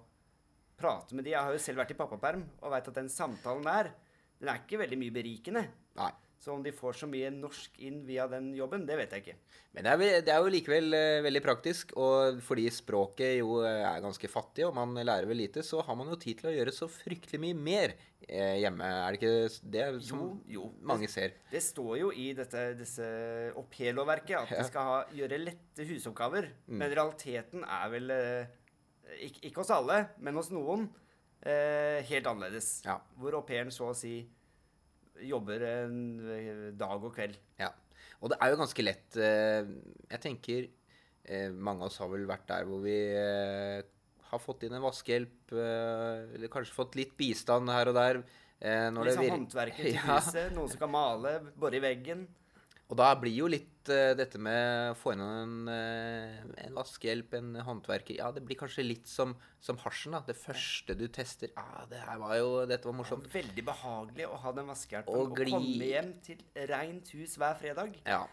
prate 0.82 1.14
med 1.16 1.24
de. 1.28 1.32
Jeg 1.36 1.46
har 1.46 1.54
jo 1.54 1.62
selv 1.62 1.80
vært 1.84 1.94
i 1.94 2.00
pappaperm 2.02 2.42
og 2.60 2.74
veit 2.74 2.90
at 2.92 2.98
den 3.00 3.08
samtalen 3.12 3.64
der, 3.70 3.94
den 4.42 4.50
er 4.52 4.60
ikke 4.64 4.82
veldig 4.82 4.98
mye 5.00 5.14
berikende. 5.14 5.64
Nei. 6.00 6.10
Så 6.42 6.50
om 6.50 6.62
de 6.64 6.72
får 6.74 6.96
så 6.98 7.06
mye 7.06 7.28
norsk 7.30 7.76
inn 7.86 8.00
via 8.02 8.24
den 8.26 8.48
jobben, 8.58 8.82
det 8.88 8.96
vet 8.98 9.12
jeg 9.14 9.22
ikke. 9.22 9.34
Men 9.76 9.86
det 9.86 9.92
er, 9.92 10.22
det 10.26 10.32
er 10.34 10.40
jo 10.42 10.50
likevel 10.50 10.88
uh, 10.90 11.20
veldig 11.22 11.42
praktisk, 11.44 11.92
og 11.94 12.40
fordi 12.42 12.64
språket 12.74 13.36
jo 13.38 13.60
eh, 13.62 13.84
er 13.86 14.00
ganske 14.02 14.26
fattig, 14.28 14.64
og 14.66 14.74
man 14.74 14.90
lærer 14.98 15.28
vel 15.30 15.38
lite, 15.38 15.62
så 15.62 15.78
har 15.86 15.94
man 16.00 16.10
jo 16.10 16.18
tid 16.18 16.40
til 16.40 16.50
å 16.50 16.54
gjøre 16.56 16.74
så 16.74 16.88
fryktelig 16.90 17.38
mye 17.44 17.54
mer 17.68 17.94
eh, 18.26 18.56
hjemme. 18.58 18.82
Er 18.90 19.14
det 19.14 19.20
ikke 19.22 19.62
det 19.76 19.86
som 20.08 20.24
Jo, 20.26 20.32
jo. 20.56 20.66
mange 20.90 21.06
ser? 21.14 21.38
Det 21.52 21.62
står 21.62 21.94
jo 22.02 22.10
i 22.10 22.32
dette, 22.34 22.64
disse 22.82 23.06
aupairlovverket 23.54 24.40
at 24.42 24.50
Ja. 24.50 24.58
de 24.64 24.66
skal 24.72 24.90
ha, 24.90 24.98
gjøre 25.22 25.38
lette 25.44 25.86
husoppgaver. 25.88 26.50
Mm. 26.66 26.78
Men 26.82 26.96
realiteten 26.98 27.62
er 27.70 27.94
vel 27.94 28.10
eh, 28.18 28.58
ikke, 29.20 29.40
ikke 29.50 29.60
hos 29.62 29.70
alle, 29.74 29.98
men 30.18 30.34
hos 30.38 30.50
noen 30.54 30.88
eh, 31.42 32.02
helt 32.08 32.26
annerledes. 32.30 32.82
Ja. 32.86 32.98
Hvor 33.18 33.34
au 33.38 33.42
pairen 33.48 33.70
så 33.74 33.90
å 33.90 33.96
si 33.96 34.16
jobber 35.22 35.62
en 35.68 35.96
eh, 36.32 36.70
dag 36.78 37.02
og 37.04 37.14
kveld. 37.16 37.36
Ja. 37.60 37.70
Og 38.22 38.30
det 38.32 38.38
er 38.40 38.52
jo 38.52 38.58
ganske 38.60 38.82
lett 38.84 39.16
eh, 39.18 39.66
Jeg 40.10 40.20
tenker 40.22 40.68
eh, 41.26 41.50
mange 41.50 41.82
av 41.82 41.90
oss 41.90 41.98
har 42.02 42.08
vel 42.12 42.24
vært 42.30 42.46
der 42.50 42.64
hvor 42.68 42.80
vi 42.84 42.94
har 44.32 44.40
fått 44.40 44.62
inn 44.64 44.72
en 44.78 44.84
vaskehjelp, 44.86 45.52
eh, 45.52 46.30
eller 46.38 46.48
kanskje 46.52 46.72
fått 46.76 46.94
litt 46.96 47.12
bistand 47.18 47.68
her 47.70 47.90
og 47.90 47.98
der. 47.98 48.22
eh, 48.62 48.86
når 48.94 49.04
Litt 49.10 49.18
sånn 49.18 49.26
vir- 49.26 49.34
håndverker 49.36 49.82
til 49.90 49.98
Ja. 49.98 50.20
noen 50.56 50.70
som 50.72 50.78
kan 50.80 50.90
male, 50.94 51.34
bore 51.58 51.76
i 51.76 51.82
veggen. 51.84 52.24
Og 52.92 52.98
da 53.00 53.06
blir 53.16 53.32
jo 53.32 53.46
litt 53.48 53.88
uh, 53.88 54.12
dette 54.12 54.36
med 54.42 54.90
å 54.92 54.96
få 55.00 55.14
inn 55.14 55.22
en, 55.24 55.52
uh, 55.64 56.44
en 56.60 56.74
vaskehjelp, 56.76 57.32
en 57.38 57.54
håndverker 57.64 58.18
Ja, 58.18 58.28
det 58.36 58.42
blir 58.44 58.58
kanskje 58.60 58.84
litt 58.84 59.08
som, 59.08 59.32
som 59.64 59.80
hasjen, 59.80 60.12
da. 60.12 60.20
Det 60.26 60.36
første 60.36 60.92
du 60.98 61.06
tester 61.08 61.48
Ja, 61.56 61.86
det 61.88 62.00
her 62.04 62.18
var 62.20 62.36
jo 62.36 62.66
Dette 62.68 62.84
var 62.90 62.96
morsomt. 62.98 63.24
Veldig 63.32 63.64
behagelig 63.64 64.26
å 64.28 64.36
ha 64.44 64.52
den 64.58 64.68
vaskehjelpen 64.68 65.14
Og 65.16 65.32
og, 65.32 65.40
komme 65.40 65.88
hjem 65.88 66.12
til 66.26 66.36
reint 66.68 67.08
hus 67.16 67.32
hver 67.40 67.56
fredag. 67.62 67.96
Ja. 68.04 68.28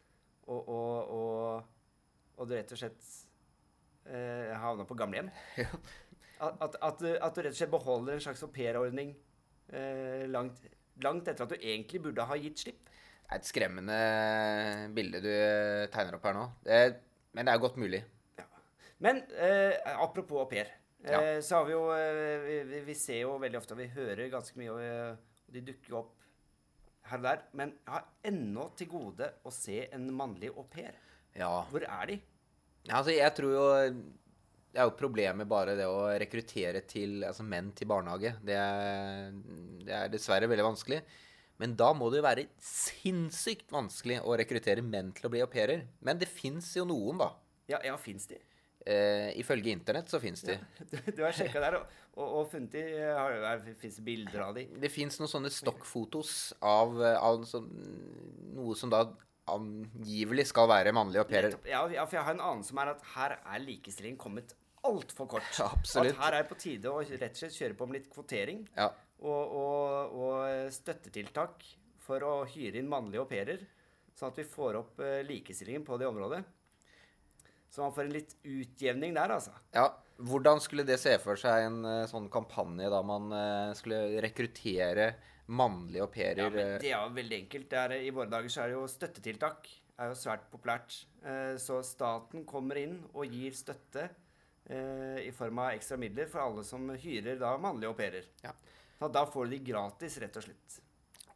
og, 0.46 0.68
og, 0.73 1.12
og, 1.18 2.00
og 2.37 2.49
du 2.49 2.56
rett 2.56 2.75
og 2.75 2.80
slett 2.80 3.12
eh, 4.08 4.52
havna 4.56 4.88
på 4.88 4.99
gamlehjem? 4.99 5.30
At, 6.37 6.58
at, 6.61 6.75
at, 6.85 6.99
du, 7.00 7.06
at 7.16 7.32
du 7.32 7.38
rett 7.40 7.54
og 7.54 7.56
slett 7.56 7.70
beholder 7.73 8.18
en 8.18 8.20
slags 8.20 8.42
aupairordning 8.44 9.14
eh, 9.73 10.26
langt, 10.28 10.58
langt 11.00 11.30
etter 11.32 11.46
at 11.46 11.54
du 11.54 11.56
egentlig 11.56 12.02
burde 12.04 12.26
ha 12.28 12.37
gitt 12.37 12.61
slipp. 12.61 12.90
Er 13.26 13.40
et 13.40 13.49
skremmende 13.49 13.97
bilde 14.95 15.21
du 15.25 15.30
tegner 15.92 16.14
opp 16.18 16.26
her 16.28 16.37
nå. 16.37 16.45
Det, 16.66 16.80
men 17.35 17.49
det 17.49 17.54
er 17.56 17.62
godt 17.64 17.78
mulig. 17.80 18.02
Men 19.02 19.18
eh, 19.37 19.75
apropos 20.00 20.40
au 20.45 20.47
pair, 20.49 20.71
eh, 21.04 21.11
Ja. 21.12 21.18
så 21.45 21.59
har 21.59 21.66
vi 21.68 21.75
jo 21.75 21.83
eh, 21.92 22.62
vi, 22.71 22.80
vi 22.87 22.95
ser 22.97 23.18
jo 23.25 23.35
veldig 23.42 23.59
ofte, 23.59 23.76
vi 23.76 23.88
hører 23.92 24.30
ganske 24.33 24.56
mye, 24.56 24.71
og 24.73 24.80
eh, 24.80 25.42
de 25.52 25.61
dukker 25.66 25.90
jo 25.92 25.99
opp 26.04 26.14
her 27.11 27.18
og 27.21 27.26
der. 27.26 27.42
Men 27.52 27.75
jeg 27.83 27.92
har 27.92 28.06
ennå 28.30 28.68
til 28.78 28.88
gode 28.95 29.28
å 29.47 29.52
se 29.54 29.83
en 29.92 30.06
mannlig 30.16 30.52
au 30.54 30.64
pair. 30.71 30.97
Ja. 31.37 31.50
Hvor 31.71 31.85
er 31.85 32.06
de? 32.12 32.21
Ja, 32.87 33.00
Altså, 33.00 33.11
jeg 33.11 33.35
tror 33.35 33.50
jo 33.52 33.64
Det 34.71 34.78
er 34.78 34.87
jo 34.87 34.92
problemet 34.97 35.49
bare 35.50 35.73
det 35.76 35.87
å 35.90 36.06
rekruttere 36.21 36.83
til, 36.87 37.23
altså 37.26 37.42
menn 37.42 37.73
til 37.76 37.88
barnehage. 37.90 38.35
Det 38.45 38.54
er, 38.54 39.30
det 39.85 39.95
er 39.97 40.11
dessverre 40.12 40.49
veldig 40.49 40.66
vanskelig. 40.71 40.99
Men 41.62 41.76
da 41.78 41.92
må 41.96 42.10
det 42.12 42.20
jo 42.20 42.26
være 42.26 42.48
sinnssykt 42.62 43.72
vanskelig 43.72 44.20
å 44.25 44.36
rekruttere 44.36 44.84
menn 44.84 45.12
til 45.16 45.28
å 45.28 45.32
bli 45.32 45.42
au 45.44 45.48
pairer. 45.50 45.86
Men 46.04 46.20
det 46.20 46.28
fins 46.28 46.75
jo 46.76 46.84
noen, 46.88 47.22
da. 47.22 47.30
Ja, 47.70 47.80
ja 47.84 47.96
fins 48.00 48.28
de? 48.30 48.40
Eh, 48.86 49.32
ifølge 49.40 49.72
internett 49.75 50.12
så 50.12 50.20
fins 50.22 50.44
de. 50.46 50.58
Du, 50.92 50.98
du 51.16 51.22
har 51.25 51.34
sjekka 51.34 51.62
der 51.64 51.78
og, 51.80 51.94
og, 52.14 52.26
og 52.26 52.50
funnet 52.52 52.76
de? 52.76 53.72
Fins 53.80 53.98
bilder 54.06 54.44
av 54.46 54.58
de? 54.58 54.66
Det 54.78 54.92
fins 54.92 55.18
noen 55.18 55.32
sånne 55.32 55.50
stokkfotos 55.50 56.34
av, 56.60 56.94
av 57.16 57.46
så, 57.48 57.64
noe 58.56 58.76
som 58.78 58.92
da 58.92 59.06
angivelig 59.50 60.48
skal 60.50 60.68
være 60.70 60.92
mannlige 60.94 61.25
au 61.25 61.30
pairer. 61.30 61.56
Ja, 61.66 61.82
ja, 61.90 62.06
for 62.06 62.18
jeg 62.18 62.28
har 62.28 62.36
en 62.36 62.46
anelse 62.52 62.72
som 62.72 62.80
er 62.82 62.92
at 62.94 63.10
her 63.14 63.36
er 63.38 63.62
likestillingen 63.62 64.20
kommet 64.20 64.54
altfor 64.86 65.28
kort. 65.30 65.50
Ja, 65.58 65.70
absolutt. 65.76 66.14
At 66.14 66.22
her 66.25 66.38
er 66.38 66.46
det 66.46 66.50
på 66.50 66.58
tide 66.60 66.92
å 66.92 67.02
rett 67.02 67.30
og 67.30 67.42
slett 67.42 67.58
kjøre 67.58 67.78
på 67.78 67.88
med 67.88 68.00
litt 68.00 68.08
kvotering 68.12 68.64
Ja. 68.76 68.90
Og, 69.25 69.56
og, 69.56 70.16
og 70.20 70.73
støttetiltak 70.75 71.64
for 72.06 72.23
å 72.23 72.35
hyre 72.50 72.80
inn 72.80 72.90
mannlige 72.90 73.23
au 73.23 73.28
pairer, 73.30 73.62
sånn 74.16 74.32
at 74.32 74.40
vi 74.40 74.49
får 74.49 74.80
opp 74.80 75.00
eh, 75.04 75.23
likestillingen 75.26 75.85
på 75.87 75.99
det 76.00 76.08
området. 76.08 76.42
Så 77.68 77.82
man 77.82 77.94
får 77.94 78.06
en 78.06 78.14
litt 78.14 78.37
utjevning 78.46 79.16
der, 79.16 79.32
altså. 79.37 79.54
Ja, 79.75 79.90
Hvordan 80.16 80.62
skulle 80.64 80.87
det 80.88 80.96
se 81.02 81.12
for 81.20 81.37
seg 81.37 81.66
en 81.66 81.82
eh, 81.85 82.04
sånn 82.08 82.30
kampanje 82.32 82.88
da 82.92 83.02
man 83.04 83.32
eh, 83.37 83.73
skulle 83.76 84.20
rekruttere 84.25 85.11
mannlige 85.52 86.06
au 86.06 86.12
pairer? 86.12 86.46
Ja, 86.46 86.52
men 86.52 86.78
det 86.80 86.92
er 86.92 86.94
jo 87.02 87.16
veldig 87.18 87.40
enkelt. 87.42 87.66
Det 87.73 87.82
er, 87.82 87.96
I 88.06 88.14
våre 88.14 88.32
dager 88.32 88.52
så 88.52 88.62
er 88.62 88.73
det 88.73 88.78
jo 88.78 88.87
støttetiltak. 88.90 89.68
er 89.96 90.12
jo 90.12 90.16
svært 90.20 90.49
populært. 90.52 91.02
Så 91.58 91.80
staten 91.82 92.44
kommer 92.46 92.78
inn 92.78 93.00
og 93.12 93.32
gir 93.32 93.54
støtte 93.56 94.04
i 94.68 95.30
form 95.35 95.58
av 95.62 95.73
ekstra 95.75 95.96
midler 95.99 96.28
for 96.30 96.42
alle 96.42 96.62
som 96.66 96.90
hyrer 97.02 97.38
da 97.40 97.54
mannlige 97.58 97.90
au 97.90 97.96
pairer. 97.99 98.26
Ja. 98.44 98.52
Så 98.99 99.09
da 99.12 99.26
får 99.29 99.47
du 99.47 99.57
de 99.57 99.62
gratis, 99.73 100.17
rett 100.23 100.38
og 100.41 100.47
slett. 100.47 100.81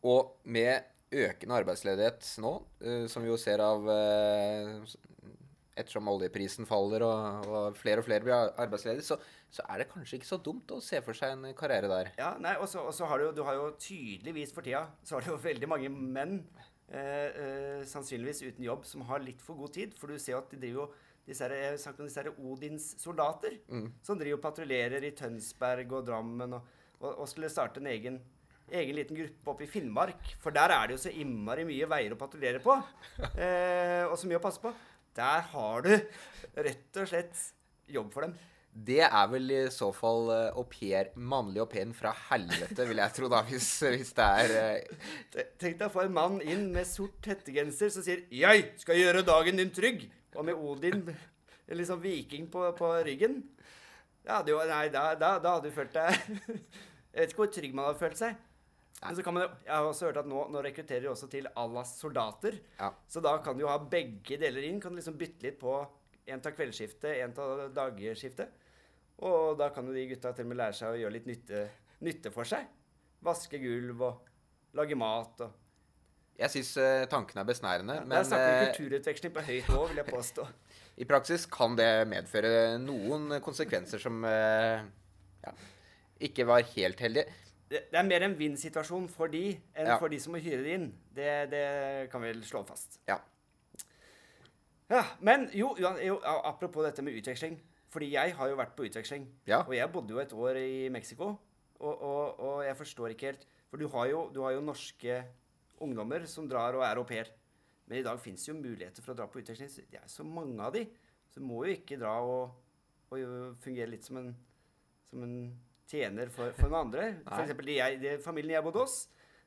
Og 0.08 0.34
med 0.48 0.88
økende 1.10 1.56
arbeidsledighet 1.58 2.26
nå, 2.40 2.54
eh, 2.80 3.06
som 3.10 3.24
vi 3.24 3.30
jo 3.32 3.38
ser 3.40 3.62
av 3.64 3.88
eh, 3.92 4.98
Ettersom 5.80 6.08
oljeprisen 6.12 6.66
faller 6.68 7.00
og, 7.06 7.46
og 7.48 7.76
flere 7.78 8.02
og 8.02 8.04
flere 8.04 8.24
blir 8.26 8.34
arbeidsledige, 8.60 9.04
så, 9.06 9.16
så 9.54 9.64
er 9.70 9.80
det 9.80 9.86
kanskje 9.88 10.18
ikke 10.18 10.28
så 10.28 10.36
dumt 10.42 10.72
å 10.74 10.80
se 10.84 10.98
for 11.04 11.16
seg 11.16 11.32
en 11.32 11.54
karriere 11.56 11.88
der. 11.88 12.10
Ja, 12.20 12.34
nei, 12.42 12.56
og 12.60 12.68
så 12.68 13.08
har 13.08 13.22
du 13.22 13.30
du 13.38 13.40
har 13.46 13.56
jo 13.56 13.70
tydeligvis 13.80 14.52
for 14.52 14.66
tida 14.66 14.82
så 15.06 15.16
har 15.16 15.24
du 15.24 15.30
jo 15.30 15.38
veldig 15.40 15.70
mange 15.70 15.88
menn, 15.88 16.42
eh, 16.90 17.28
eh, 17.44 17.86
sannsynligvis 17.88 18.42
uten 18.50 18.66
jobb, 18.66 18.84
som 18.90 19.06
har 19.08 19.24
litt 19.24 19.40
for 19.40 19.56
god 19.62 19.72
tid. 19.78 19.96
For 19.96 20.10
du 20.10 20.18
ser 20.20 20.34
jo 20.34 20.42
at 20.42 20.52
de 20.52 20.60
driver 20.60 20.82
jo 20.82 20.90
disse 21.30 21.46
her, 21.46 21.54
Jeg 21.54 21.70
har 21.70 21.80
sagt 21.80 22.02
om 22.02 22.10
disse 22.10 22.20
her 22.20 22.44
Odins 22.50 22.90
soldater, 23.00 23.56
som 24.02 24.18
driver 24.18 24.40
og 24.40 24.44
patruljerer 24.44 25.06
i 25.06 25.14
Tønsberg 25.16 25.96
og 25.96 26.06
Drammen 26.10 26.58
og, 26.58 26.76
og, 27.00 27.22
og 27.22 27.30
skulle 27.30 27.50
starte 27.52 27.80
en 27.82 27.88
egen, 27.90 28.18
egen 28.70 28.96
liten 28.96 29.18
gruppe 29.18 29.54
oppe 29.54 29.66
i 29.66 29.70
Finnmark. 29.70 30.34
For 30.42 30.54
der 30.54 30.74
er 30.74 30.88
det 30.88 30.98
jo 30.98 31.04
så 31.06 31.14
innmari 31.22 31.66
mye 31.68 31.88
veier 31.90 32.14
å 32.14 32.20
patruljere 32.20 32.62
på, 32.64 32.76
eh, 33.34 34.04
og 34.06 34.16
så 34.20 34.30
mye 34.30 34.40
å 34.40 34.44
passe 34.44 34.62
på. 34.62 34.72
Der 35.16 35.48
har 35.52 35.86
du 35.86 35.92
rett 36.68 37.02
og 37.02 37.10
slett 37.10 37.44
jobb 37.90 38.12
for 38.14 38.28
dem. 38.28 38.38
Det 38.70 39.00
er 39.02 39.24
vel 39.32 39.50
i 39.50 39.62
så 39.74 39.88
fall 39.90 40.28
eh, 40.30 40.58
au 40.58 40.62
pair, 40.70 41.10
mannlig 41.18 41.58
au 41.64 41.66
pairen 41.70 41.94
fra 41.96 42.12
helvete, 42.28 42.86
vil 42.86 43.02
jeg 43.02 43.14
tro, 43.16 43.30
da, 43.32 43.40
hvis, 43.48 43.66
hvis 43.82 44.12
det 44.14 44.28
er 44.44 44.54
eh, 44.60 45.48
Tenk 45.58 45.80
deg 45.80 45.88
å 45.88 45.92
få 45.92 46.04
en 46.04 46.14
mann 46.14 46.38
inn 46.44 46.68
med 46.74 46.86
sort 46.86 47.26
hettegenser 47.26 47.90
som 47.90 48.06
sier 48.06 48.22
'Jeg 48.30 48.68
skal 48.78 49.00
gjøre 49.00 49.26
dagen 49.26 49.58
din 49.58 49.74
trygg', 49.74 50.06
og 50.38 50.46
med 50.46 50.54
Odin, 50.54 51.02
en 51.66 51.82
sånn 51.86 52.02
viking 52.02 52.46
på, 52.50 52.62
på 52.78 52.92
ryggen. 53.06 53.42
Ja, 54.22 54.38
det, 54.46 54.54
nei, 54.54 54.86
da, 54.94 55.14
da, 55.18 55.32
da 55.42 55.56
hadde 55.56 55.70
du 55.70 55.74
følt 55.74 55.96
deg 55.96 56.14
Jeg 57.10 57.22
vet 57.22 57.34
ikke 57.34 57.42
hvor 57.44 57.52
trygg 57.54 57.76
man 57.76 57.88
hadde 57.88 58.00
følt 58.00 58.20
seg. 58.20 58.46
Men 59.00 59.16
så 59.16 59.22
kan 59.24 59.34
man, 59.34 59.54
jeg 59.64 59.72
har 59.72 59.86
også 59.88 60.10
hørt 60.10 60.18
at 60.20 60.28
nå, 60.28 60.42
nå 60.52 60.62
rekrutterer 60.64 61.06
de 61.06 61.10
også 61.10 61.28
til 61.32 61.48
Allahs 61.58 61.94
soldater. 62.02 62.58
Ja. 62.78 62.90
Så 63.08 63.22
da 63.24 63.32
kan 63.44 63.56
du 63.56 63.64
jo 63.64 63.70
ha 63.70 63.78
begge 63.80 64.36
deler 64.40 64.66
inn. 64.68 64.80
Kan 64.82 64.92
du 64.92 65.00
liksom 65.00 65.16
bytte 65.20 65.46
litt 65.46 65.56
på 65.60 65.78
en 66.30 66.42
tar 66.44 66.54
kveldsskiftet, 66.54 67.22
en 67.24 67.32
tar 67.34 67.70
dagskiftet. 67.74 68.52
Og 69.24 69.56
da 69.60 69.70
kan 69.74 69.88
jo 69.88 69.96
de 69.96 70.04
gutta 70.12 70.34
til 70.36 70.46
og 70.46 70.52
med 70.52 70.60
lære 70.60 70.76
seg 70.76 70.92
å 70.92 71.00
gjøre 71.00 71.16
litt 71.16 71.26
nytte, 71.28 71.64
nytte 72.04 72.32
for 72.34 72.48
seg. 72.48 72.68
Vaske 73.24 73.60
gulv 73.60 74.04
og 74.06 74.30
lage 74.78 74.96
mat 74.96 75.42
og 75.44 75.58
Jeg 76.40 76.48
syns 76.54 76.70
tankene 76.72 77.08
tanken 77.12 77.40
er 77.42 77.48
besnærende, 77.48 77.94
ja, 77.98 78.04
men 78.08 78.24
snakker 78.24 78.46
vi 78.46 78.60
eh, 78.60 78.70
kulturutveksling 78.70 79.32
på 79.34 79.42
høyt 79.44 79.66
nivå, 79.68 79.82
vil 79.90 79.98
jeg 80.00 80.08
påstå. 80.08 80.46
i 81.02 81.06
praksis 81.08 81.44
kan 81.52 81.74
det 81.76 81.90
medføre 82.08 82.78
noen 82.80 83.34
konsekvenser 83.44 84.00
som 84.00 84.24
eh, 84.24 84.86
ja, 85.44 85.52
ikke 86.20 86.46
var 86.48 86.62
helt 86.74 87.00
heldige. 87.00 87.26
Det, 87.70 87.84
det 87.92 87.98
er 88.00 88.06
mer 88.06 88.24
en 88.26 88.34
vinn-situasjon 88.38 89.06
for 89.12 89.30
de 89.30 89.44
enn 89.78 89.86
Ja. 89.92 89.98
for 89.98 90.10
de 90.10 90.18
som 90.20 90.32
må 90.34 90.40
hyre 90.42 90.62
det 90.64 90.72
inn. 90.74 90.88
Det, 91.14 91.28
det 91.52 91.64
kan 92.10 92.22
vi 92.22 92.32
vel 92.32 92.42
slå 92.44 92.64
fast. 92.66 92.98
Ja. 93.08 93.20
Ja, 94.90 95.04
Men 95.22 95.48
jo, 95.54 95.76
jo, 95.78 95.92
jo, 96.02 96.16
apropos 96.24 96.82
dette 96.82 97.02
med 97.06 97.14
utveksling. 97.14 97.60
Fordi 97.90 98.12
jeg 98.12 98.34
har 98.38 98.48
jo 98.50 98.56
vært 98.58 98.74
på 98.78 98.84
utveksling. 98.86 99.24
Ja. 99.46 99.62
Og 99.66 99.74
jeg 99.74 99.90
bodde 99.90 100.14
jo 100.14 100.20
et 100.22 100.32
år 100.34 100.58
i 100.60 100.88
Mexico. 100.90 101.32
Og, 101.80 102.02
og, 102.02 102.40
og 102.40 102.64
jeg 102.66 102.76
forstår 102.76 103.14
ikke 103.14 103.30
helt 103.30 103.46
For 103.70 103.80
du 103.80 103.86
har, 103.88 104.06
jo, 104.10 104.24
du 104.34 104.42
har 104.44 104.52
jo 104.52 104.60
norske 104.66 105.20
ungdommer 105.80 106.26
som 106.28 106.48
drar 106.50 106.74
og 106.74 106.82
er 106.86 106.98
au 106.98 107.04
pair. 107.06 107.30
Men 107.86 107.98
i 108.00 108.04
dag 108.06 108.18
fins 108.22 108.44
jo 108.48 108.54
muligheter 108.54 109.02
for 109.02 109.14
å 109.14 109.18
dra 109.18 109.26
på 109.30 109.40
utveksling. 109.40 109.70
så 109.70 109.82
Det 109.90 109.98
er 110.02 110.10
så 110.10 110.26
mange 110.26 110.58
av 110.62 110.74
de. 110.74 110.84
Så 111.30 111.38
du 111.40 111.46
må 111.46 111.62
jo 111.64 111.74
ikke 111.78 111.98
dra 111.98 112.16
og, 112.26 112.50
og 113.14 113.56
fungere 113.62 113.90
litt 113.90 114.06
som 114.06 114.18
en, 114.20 114.32
som 115.06 115.22
en 115.22 115.36
tjener 115.90 116.30
for, 116.32 116.54
for 116.56 116.70
noen 116.70 116.86
andre. 116.86 117.08
For 117.26 117.42
eksempel 117.44 117.68
de 117.72 117.76
jeg, 117.80 117.98
de, 118.02 118.14
familien 118.24 118.56
jeg 118.58 118.66
bodde 118.68 118.84
hos, 118.84 118.96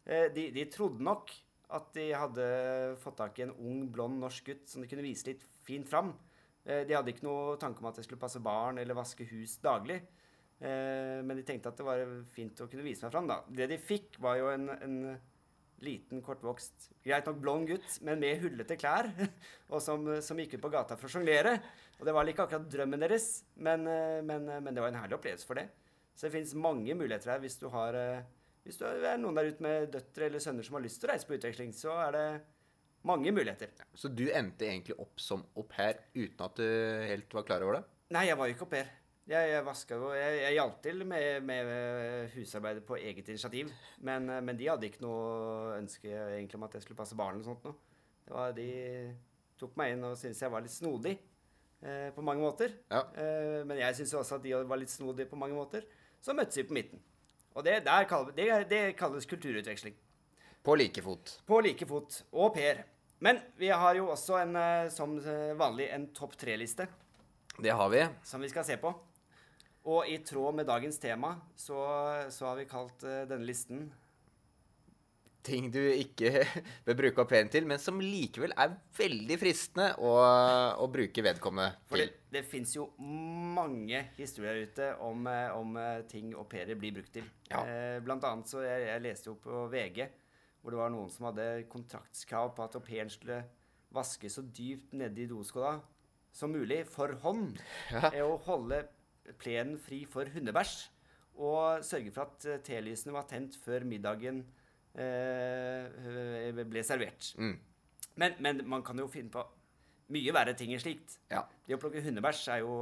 eh, 0.05 0.27
de, 0.35 0.49
de 0.55 0.65
trodde 0.73 1.03
nok 1.03 1.31
at 1.73 1.87
de 1.95 2.09
hadde 2.13 2.47
fått 3.01 3.17
tak 3.17 3.39
i 3.39 3.47
en 3.47 3.55
ung, 3.55 3.85
blond 3.89 4.19
norsk 4.21 4.51
gutt 4.51 4.67
som 4.69 4.83
de 4.83 4.89
kunne 4.91 5.05
vise 5.05 5.25
litt 5.31 5.45
fint 5.65 5.87
fram. 5.89 6.11
Eh, 6.67 6.83
De 6.87 6.93
hadde 6.95 7.09
ikke 7.15 7.25
noe 7.25 7.55
tanke 7.61 7.81
om 7.81 7.89
at 7.89 7.97
jeg 7.97 8.05
skulle 8.09 8.21
passe 8.21 8.41
barn 8.43 8.77
eller 8.81 8.95
vaske 8.99 9.25
hus 9.31 9.55
daglig. 9.63 10.01
Eh, 10.61 11.19
Men 11.25 11.39
de 11.39 11.45
tenkte 11.47 11.71
at 11.71 11.79
det 11.79 11.87
var 11.87 12.03
fint 12.35 12.61
å 12.61 12.67
kunne 12.69 12.85
vise 12.85 13.03
meg 13.07 13.15
fram. 13.15 13.27
da. 13.31 13.39
Det 13.49 13.67
de 13.71 13.79
fikk, 13.81 14.19
var 14.21 14.37
jo 14.37 14.51
en, 14.53 14.69
en 14.75 14.97
liten, 15.83 16.21
kortvokst, 16.23 16.91
greit 17.03 17.25
nok 17.27 17.41
blond 17.43 17.67
gutt, 17.67 17.97
men 18.05 18.21
med 18.21 18.39
hullete 18.43 18.77
klær. 18.79 19.09
Og 19.73 19.81
som, 19.83 20.05
som 20.23 20.39
gikk 20.39 20.59
ut 20.59 20.63
på 20.67 20.71
gata 20.71 20.95
for 20.99 21.09
å 21.09 21.15
sjonglere. 21.15 21.57
Og 21.97 22.05
det 22.07 22.13
var 22.15 22.29
ikke 22.29 22.45
akkurat 22.45 22.69
drømmen 22.71 23.01
deres, 23.03 23.31
men, 23.55 23.83
men, 24.27 24.45
men 24.63 24.71
det 24.75 24.83
var 24.83 24.93
en 24.93 25.01
herlig 25.01 25.17
opplevelse 25.17 25.47
for 25.49 25.59
det. 25.59 25.67
Så 26.13 26.27
det 26.27 26.35
fins 26.37 26.53
mange 26.55 26.95
muligheter 26.95 27.33
her 27.33 27.43
hvis 27.43 27.57
du 27.61 27.67
har 27.73 27.97
eh, 27.97 28.25
Hvis 28.63 28.77
du 28.79 28.85
er 28.87 29.17
noen 29.19 29.35
der 29.35 29.49
ute 29.51 29.63
med 29.65 29.89
døtre 29.91 30.29
eller 30.29 30.39
sønner 30.39 30.63
som 30.63 30.77
har 30.77 30.83
lyst 30.85 31.01
til 31.01 31.09
å 31.09 31.11
reise 31.11 31.27
på 31.27 31.35
utveksling, 31.35 31.73
så 31.75 31.97
er 32.05 32.11
det 32.15 32.27
mange 33.03 33.33
muligheter. 33.35 33.73
Så 33.91 34.07
du 34.07 34.29
endte 34.31 34.69
egentlig 34.69 34.95
opp 35.03 35.19
som 35.19 35.43
au 35.59 35.65
pair 35.67 35.99
uten 36.15 36.45
at 36.45 36.61
du 36.61 36.67
helt 37.09 37.35
var 37.35 37.43
klar 37.43 37.65
over 37.65 37.81
det? 37.81 37.83
Nei, 38.15 38.29
jeg 38.29 38.39
var 38.39 38.47
jo 38.47 38.55
ikke 38.55 38.67
au 38.69 38.71
pair. 38.71 38.93
Jeg, 39.23 39.51
jeg 39.53 39.63
vaska 39.63 39.95
jo 39.95 40.09
Jeg, 40.11 40.39
jeg 40.41 40.55
hjalp 40.57 40.79
til 40.83 41.05
med, 41.07 41.45
med 41.47 42.31
husarbeidet 42.33 42.83
på 42.87 42.97
eget 42.99 43.29
initiativ. 43.31 43.71
Men, 44.03 44.29
eh, 44.29 44.41
men 44.43 44.59
de 44.59 44.69
hadde 44.71 44.87
ikke 44.89 45.03
noe 45.03 45.77
ønske 45.77 46.11
egentlig 46.11 46.59
om 46.59 46.67
at 46.67 46.75
jeg 46.77 46.87
skulle 46.87 46.99
passe 46.99 47.19
barn 47.19 47.37
eller 47.37 47.47
sånt 47.47 47.67
noe. 47.67 47.75
Det 48.23 48.35
var, 48.35 48.55
de 48.55 48.67
tok 49.59 49.75
meg 49.79 49.93
inn 49.93 50.07
og 50.07 50.17
syntes 50.19 50.41
jeg 50.43 50.51
var 50.51 50.63
litt 50.63 50.75
snodig 50.75 51.13
eh, 51.15 52.09
på 52.15 52.23
mange 52.25 52.43
måter. 52.43 52.75
Ja. 52.91 53.03
Eh, 53.19 53.59
men 53.67 53.79
jeg 53.79 53.99
syntes 53.99 54.15
også 54.19 54.39
at 54.39 54.47
de 54.47 54.55
var 54.67 54.79
litt 54.79 54.91
snodige 54.91 55.29
på 55.31 55.39
mange 55.39 55.57
måter. 55.57 55.87
Så 56.23 56.35
møttes 56.35 56.57
vi 56.61 56.63
på 56.67 56.75
midten. 56.77 57.01
Og 57.53 57.65
det, 57.67 57.81
der 57.85 58.07
kaller, 58.09 58.31
det, 58.35 58.47
det 58.71 58.81
kalles 58.97 59.27
kulturutveksling. 59.29 59.95
På 60.63 60.75
like 60.79 61.01
fot. 61.03 61.39
På 61.45 61.59
like 61.61 61.85
fot. 61.85 62.21
Og 62.31 62.53
Per. 62.55 62.83
Men 63.23 63.41
vi 63.59 63.69
har 63.69 63.95
jo 63.99 64.07
også 64.13 64.39
en, 64.39 64.55
eh, 64.59 64.89
som 64.91 65.17
eh, 65.19 65.51
vanlig 65.59 65.89
en 65.95 66.09
topp 66.15 66.37
tre-liste 66.39 66.87
Det 67.59 67.71
har 67.71 67.89
vi. 67.91 68.05
som 68.23 68.41
vi 68.41 68.49
skal 68.51 68.65
se 68.67 68.77
på. 68.79 68.93
Og 69.83 70.07
i 70.07 70.17
tråd 70.23 70.55
med 70.55 70.67
dagens 70.67 70.99
tema 70.99 71.35
så, 71.55 71.77
så 72.31 72.47
har 72.49 72.59
vi 72.59 72.69
kalt 72.71 73.03
eh, 73.03 73.23
denne 73.27 73.47
listen 73.47 73.89
ting 75.43 75.69
du 75.73 75.81
ikke 75.81 76.43
bør 76.85 76.97
bruke 76.97 77.23
au 77.23 77.29
pairen 77.29 77.51
til, 77.51 77.67
men 77.69 77.81
som 77.81 77.99
likevel 78.01 78.53
er 78.59 78.75
veldig 78.97 79.37
fristende 79.41 79.89
å, 80.01 80.13
å 80.79 80.87
bruke 80.91 81.25
vedkommende 81.25 81.83
For 81.89 81.99
til. 81.99 82.11
det, 82.13 82.23
det 82.37 82.43
fins 82.47 82.75
jo 82.77 82.87
mange 82.99 84.05
historier 84.17 84.63
ute 84.63 84.93
om, 85.03 85.27
eh, 85.29 85.49
om 85.57 85.77
eh, 85.79 86.05
ting 86.09 86.31
au 86.37 86.47
pairer 86.49 86.79
blir 86.79 86.95
brukt 86.95 87.13
til. 87.15 87.27
Ja. 87.51 87.63
Eh, 87.67 87.97
blant 88.05 88.25
annet 88.29 88.49
så 88.49 88.63
jeg, 88.63 88.87
jeg 88.89 89.05
leste 89.05 89.31
jo 89.31 89.37
på 89.43 89.65
VG 89.73 90.05
hvor 90.63 90.71
det 90.71 90.79
var 90.79 90.93
noen 90.93 91.11
som 91.11 91.27
hadde 91.27 91.47
kontraktskrav 91.71 92.53
på 92.55 92.63
at 92.63 92.79
au 92.79 92.83
pairen 92.83 93.11
skulle 93.11 93.41
vaske 93.93 94.31
så 94.31 94.45
dypt 94.47 94.95
nede 94.95 95.25
i 95.25 95.29
doskåla 95.29 95.75
som 96.33 96.53
mulig 96.55 96.81
for 96.89 97.13
hånd. 97.21 97.59
Ja. 97.91 98.09
å 98.23 98.31
Og 98.31 98.47
holde 98.47 98.79
plenen 99.37 99.75
fri 99.77 100.01
for 100.09 100.31
hundebæsj. 100.33 100.77
Og 101.43 101.83
sørge 101.85 102.13
for 102.13 102.29
at 102.29 102.63
telysene 102.65 103.13
var 103.13 103.27
tent 103.29 103.57
før 103.59 103.85
middagen 103.89 104.41
eh, 104.95 106.63
ble 106.65 106.83
servert. 106.85 107.31
Mm. 107.39 107.55
Men, 108.21 108.35
men 108.45 108.61
man 108.69 108.83
kan 108.85 108.99
jo 109.01 109.07
finne 109.11 109.31
på 109.33 109.43
mye 110.13 110.33
verre 110.35 110.53
ting 110.57 110.73
enn 110.75 110.81
slikt. 110.83 111.17
Ja. 111.33 111.45
Det 111.65 111.77
å 111.77 111.81
plukke 111.81 112.03
hundebæsj 112.05 112.43
er 112.57 112.61
jo 112.65 112.75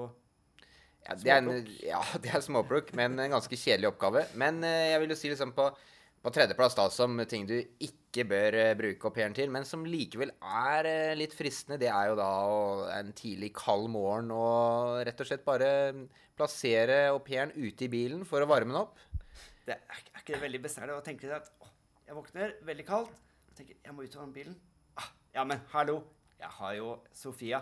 Ja, 1.06 1.16
det 1.16 1.32
er, 1.32 1.40
en, 1.40 1.70
ja, 1.86 2.02
det 2.24 2.34
er 2.36 2.44
småplukk, 2.46 2.92
men 2.98 3.16
en 3.20 3.32
ganske 3.38 3.58
kjedelig 3.58 3.94
oppgave. 3.94 4.26
Men 4.38 4.60
eh, 4.68 4.92
jeg 4.92 5.02
vil 5.06 5.14
jo 5.16 5.20
si 5.22 5.32
liksom 5.32 5.54
på, 5.58 5.70
på 6.22 6.34
tredjeplass 6.36 6.76
da, 6.78 6.90
som 6.94 7.16
ting 7.32 7.48
du 7.50 7.56
ikke 7.82 8.26
bør 8.30 8.58
eh, 8.60 8.74
bruke 8.78 9.08
au 9.10 9.16
pairen 9.16 9.34
til, 9.38 9.50
men 9.54 9.66
som 9.66 9.86
likevel 9.88 10.34
er 10.44 10.90
eh, 10.92 11.14
litt 11.18 11.34
fristende, 11.38 11.80
det 11.82 11.90
er 11.90 12.12
jo 12.12 12.20
da 12.20 12.28
å- 12.52 12.86
en 13.00 13.10
tidlig 13.18 13.54
kald 13.58 13.88
morgen 13.94 14.30
og 14.36 15.00
rett 15.08 15.24
og 15.24 15.32
slett 15.32 15.48
bare 15.48 15.72
plassere 16.38 17.06
au 17.16 17.22
pairen 17.26 17.56
ute 17.56 17.88
i 17.88 17.92
bilen 17.96 18.22
for 18.28 18.44
å 18.46 18.50
varme 18.52 18.74
den 18.76 18.82
opp. 18.84 19.00
det 19.66 19.78
er, 19.80 20.06
er 20.12 20.22
ikke 20.26 20.36
det 20.36 20.44
veldig 20.44 20.62
besnærende 20.68 21.00
å 21.00 21.06
tenke 21.06 21.32
at 21.34 21.50
å, 21.62 21.71
jeg 22.12 22.18
våkner 22.18 22.50
veldig 22.68 22.84
kaldt 22.84 23.20
og 23.48 23.52
tenker 23.56 23.78
jeg 23.80 23.94
må 23.96 24.04
ut 24.04 24.16
av 24.20 24.32
bilen. 24.36 24.56
Ah, 25.00 25.06
ja, 25.32 25.44
men 25.48 25.62
hallo, 25.72 26.02
jeg 26.42 26.50
har 26.58 26.74
jo 26.76 26.88
Sofia, 27.16 27.62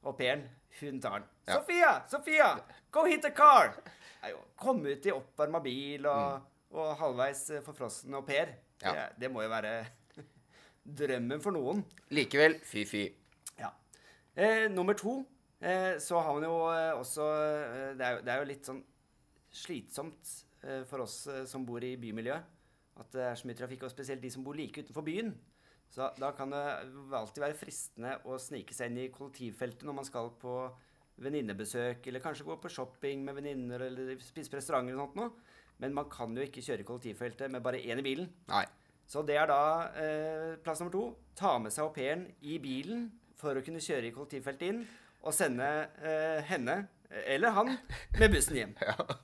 au 0.00 0.14
pairen. 0.16 0.46
Hun 0.78 1.00
tar 1.04 1.18
den. 1.18 1.26
Ja. 1.44 1.58
Sofia! 1.58 1.90
Sofia! 2.08 2.46
Go 2.94 3.02
hit 3.04 3.20
the 3.26 3.30
car! 3.36 3.74
Jeg 4.22 4.38
Komme 4.56 4.94
ut 4.94 5.04
i 5.04 5.12
oppvarma 5.12 5.60
bil 5.60 6.08
og, 6.08 6.46
og 6.72 6.94
halvveis 6.96 7.42
eh, 7.52 7.60
forfrossen 7.66 8.16
au 8.16 8.22
pair. 8.24 8.54
Mm. 8.78 8.86
Ja. 8.86 8.94
Det, 8.94 9.04
det 9.20 9.30
må 9.34 9.42
jo 9.44 9.50
være 9.52 9.72
drømmen 11.02 11.42
for 11.44 11.58
noen. 11.58 11.82
Likevel, 12.16 12.56
fy 12.64 12.86
fy. 12.88 13.02
Ja. 13.58 13.68
Eh, 14.32 14.64
nummer 14.72 14.96
to 14.96 15.18
eh, 15.60 15.98
så 16.00 16.22
har 16.24 16.38
man 16.38 16.46
jo 16.48 16.54
eh, 16.70 16.94
også 16.96 17.26
eh, 17.34 17.90
det, 18.00 18.06
er 18.06 18.16
jo, 18.16 18.24
det 18.24 18.32
er 18.32 18.40
jo 18.40 18.48
litt 18.48 18.72
sånn 18.72 18.80
slitsomt 19.60 20.32
for 20.88 21.02
oss 21.04 21.24
som 21.48 21.64
bor 21.68 21.84
i 21.84 21.94
bymiljøet. 22.00 22.56
At 23.00 23.10
det 23.14 23.24
er 23.24 23.38
så 23.38 23.48
mye 23.48 23.58
trafikk, 23.58 23.86
og 23.86 23.92
spesielt 23.92 24.22
de 24.22 24.30
som 24.32 24.44
bor 24.44 24.58
like 24.58 24.84
utenfor 24.84 25.06
byen. 25.06 25.32
Så 25.90 26.06
da 26.20 26.30
kan 26.36 26.52
det 26.54 26.62
alltid 27.16 27.42
være 27.42 27.58
fristende 27.58 28.14
å 28.30 28.36
snike 28.38 28.76
seg 28.76 28.92
inn 28.92 29.00
i 29.06 29.10
kollektivfeltet 29.10 29.86
når 29.88 29.96
man 29.96 30.06
skal 30.06 30.30
på 30.38 30.56
venninnebesøk, 31.20 32.06
eller 32.06 32.22
kanskje 32.22 32.46
gå 32.46 32.56
på 32.62 32.70
shopping 32.72 33.24
med 33.26 33.36
venninner, 33.40 33.82
eller 33.88 34.12
spise 34.22 34.52
på 34.52 34.60
restauranter 34.60 34.94
eller 34.94 35.02
sånt 35.02 35.18
noe. 35.18 35.56
Men 35.80 35.96
man 35.96 36.08
kan 36.12 36.36
jo 36.36 36.44
ikke 36.44 36.62
kjøre 36.64 36.84
i 36.84 36.86
kollektivfeltet 36.88 37.52
med 37.52 37.64
bare 37.64 37.80
én 37.80 38.00
i 38.00 38.04
bilen. 38.04 38.28
Nei. 38.52 38.64
Så 39.10 39.24
det 39.26 39.40
er 39.40 39.48
da 39.50 39.62
eh, 39.98 40.52
plass 40.62 40.80
nummer 40.80 40.94
to. 40.94 41.04
Ta 41.36 41.56
med 41.58 41.74
seg 41.74 41.88
au 41.88 41.94
pairen 41.94 42.28
i 42.46 42.60
bilen 42.62 43.08
for 43.40 43.56
å 43.56 43.64
kunne 43.64 43.82
kjøre 43.82 44.10
i 44.10 44.14
kollektivfeltet 44.14 44.68
inn, 44.68 44.84
og 45.24 45.34
sende 45.36 45.66
eh, 45.98 46.38
henne, 46.48 46.84
eller 47.26 47.56
han, 47.56 47.74
med 48.20 48.36
bussen 48.36 48.60
hjem. 48.60 48.76
Ja. 48.86 49.18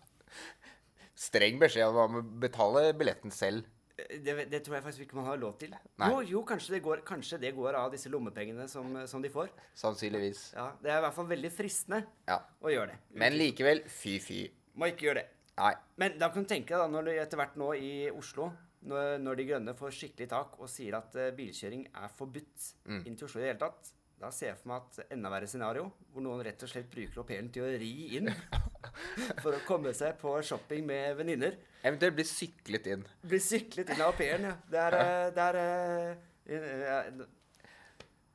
Streng 1.16 1.58
beskjed 1.62 1.96
om 1.96 2.18
å 2.20 2.22
betale 2.42 2.90
billetten 2.98 3.32
selv. 3.32 3.64
Eh, 3.96 4.18
Det, 4.20 4.34
det 4.52 4.60
tror 4.66 4.76
jeg 4.76 4.84
faktisk 4.84 5.04
ikke 5.06 5.16
man 5.16 5.24
har 5.30 5.38
lov 5.40 5.54
til. 5.58 5.72
Jo, 5.98 6.20
jo 6.28 6.42
kanskje, 6.44 6.74
det 6.76 6.82
går, 6.84 7.00
kanskje 7.08 7.38
det 7.40 7.54
går 7.56 7.74
av 7.80 7.90
disse 7.94 8.10
lommepengene 8.12 8.68
som, 8.68 8.92
som 9.08 9.22
de 9.24 9.30
får. 9.32 9.48
Sannsynligvis. 9.74 10.52
Ja, 10.54 10.66
Det 10.82 10.90
er 10.92 10.98
i 11.00 11.04
hvert 11.06 11.16
fall 11.16 11.30
veldig 11.32 11.52
fristende 11.56 12.02
Ja. 12.28 12.40
å 12.60 12.68
gjøre 12.72 12.92
det. 12.92 12.98
Men 13.16 13.32
likevel, 13.40 13.80
fy 13.88 14.18
fy. 14.20 14.42
Må 14.76 14.90
ikke 14.92 15.08
gjøre 15.08 15.22
det. 15.22 15.26
Nei. 15.56 15.72
Men 15.96 16.18
da 16.20 16.28
kan 16.28 16.44
du 16.44 16.48
tenke 16.52 16.68
deg 16.74 16.82
da, 16.84 16.86
når 16.92 17.04
du 17.08 17.10
etter 17.16 17.40
hvert 17.40 17.56
nå 17.56 17.70
i 17.80 18.10
Oslo, 18.12 18.50
når, 18.86 19.16
når 19.24 19.36
De 19.40 19.44
Grønne 19.48 19.72
får 19.74 19.94
skikkelig 19.96 20.28
tak 20.28 20.58
og 20.60 20.68
sier 20.68 20.94
at 20.98 21.16
uh, 21.16 21.30
bilkjøring 21.34 21.86
er 21.96 22.12
forbudt 22.12 22.74
Mm. 22.86 23.00
inn 23.08 23.16
til 23.16 23.24
Oslo 23.26 23.40
i 23.40 23.46
det 23.46 23.54
hele 23.54 23.62
tatt, 23.64 23.88
da 24.20 24.28
ser 24.30 24.50
jeg 24.52 24.58
for 24.60 24.68
meg 24.74 24.84
at 24.84 25.10
enda 25.16 25.30
verre 25.32 25.48
scenario, 25.48 25.88
hvor 26.12 26.22
noen 26.22 26.44
rett 26.44 26.62
og 26.62 26.68
slett 26.70 26.86
bruker 26.92 27.18
au 27.18 27.24
pairen 27.24 27.48
til 27.52 27.64
å 27.64 27.72
ri 27.80 27.90
inn 28.20 28.28
for 29.42 29.54
å 29.56 29.60
komme 29.66 29.92
seg 29.96 30.18
på 30.20 30.34
shopping 30.46 30.84
med 30.88 31.16
venninner. 31.18 31.56
Eventuelt 31.86 32.16
bli 32.18 32.24
syklet 32.26 32.86
inn. 32.92 33.02
Blir 33.26 33.42
syklet 33.42 33.90
inn 33.94 34.00
av 34.02 34.12
au 34.12 34.16
pairen, 34.18 34.46
ja. 34.48 34.54
Det 34.70 34.80
er, 34.88 34.96
eh, 35.00 35.26
det 35.36 35.46
er 35.46 35.58
eh, 35.62 37.24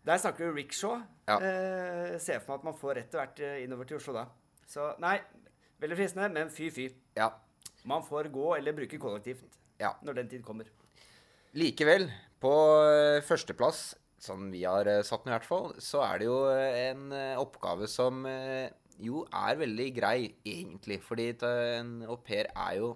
Der 0.08 0.18
snakker 0.18 0.50
du 0.50 0.58
rickshaw. 0.58 1.02
Ja. 1.30 1.38
Eh, 1.38 2.18
ser 2.20 2.40
for 2.42 2.56
meg 2.56 2.60
at 2.62 2.68
man 2.72 2.78
får 2.80 2.96
rett 2.98 3.16
og 3.16 3.22
hvert 3.22 3.42
eh, 3.46 3.60
innover 3.66 3.90
til 3.90 4.00
Oslo 4.00 4.16
da. 4.18 4.26
Så 4.72 4.92
nei, 5.04 5.18
veldig 5.84 5.98
fristende, 6.00 6.30
men 6.34 6.50
fy 6.54 6.72
fy. 6.74 6.88
Ja. 7.18 7.30
Man 7.90 8.04
får 8.06 8.30
gå 8.34 8.52
eller 8.58 8.76
bruke 8.78 9.00
kollektivt 9.02 9.58
Ja. 9.82 9.96
når 10.06 10.22
den 10.22 10.30
tid 10.32 10.46
kommer. 10.46 10.70
Likevel, 11.58 12.08
på 12.42 12.52
førsteplass, 13.28 13.82
som 14.22 14.52
vi 14.54 14.62
har 14.64 14.86
satt 15.04 15.26
den 15.26 15.34
i 15.34 15.36
hvert 15.36 15.48
fall, 15.48 15.74
så 15.82 16.02
er 16.06 16.22
det 16.22 16.28
jo 16.30 16.38
en 16.54 17.12
oppgave 17.42 17.90
som 17.90 18.22
jo 19.04 19.24
er 19.28 19.58
veldig 19.60 19.88
grei, 19.96 20.18
egentlig. 20.48 21.00
Fordi 21.06 21.30
eh, 21.34 21.80
en 21.80 21.96
au 22.08 22.18
pair 22.26 22.50
er 22.52 22.78
jo 22.80 22.92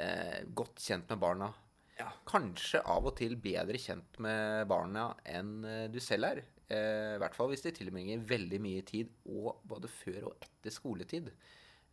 eh, 0.00 0.42
godt 0.56 0.82
kjent 0.82 1.08
med 1.12 1.22
barna. 1.22 1.50
Ja. 1.96 2.10
Kanskje 2.28 2.82
av 2.84 3.06
og 3.08 3.14
til 3.16 3.38
bedre 3.40 3.78
kjent 3.80 4.18
med 4.20 4.66
barna 4.68 5.10
enn 5.24 5.58
eh, 5.64 5.84
du 5.92 6.00
selv 6.04 6.28
er. 6.28 6.42
Eh, 6.68 7.14
I 7.16 7.20
hvert 7.22 7.36
fall 7.38 7.52
hvis 7.52 7.64
de 7.64 7.72
tilbringer 7.76 8.24
veldig 8.28 8.60
mye 8.62 8.82
tid, 8.86 9.12
og 9.30 9.62
både 9.68 9.90
før 9.92 10.32
og 10.32 10.42
etter 10.44 10.74
skoletid. 10.74 11.30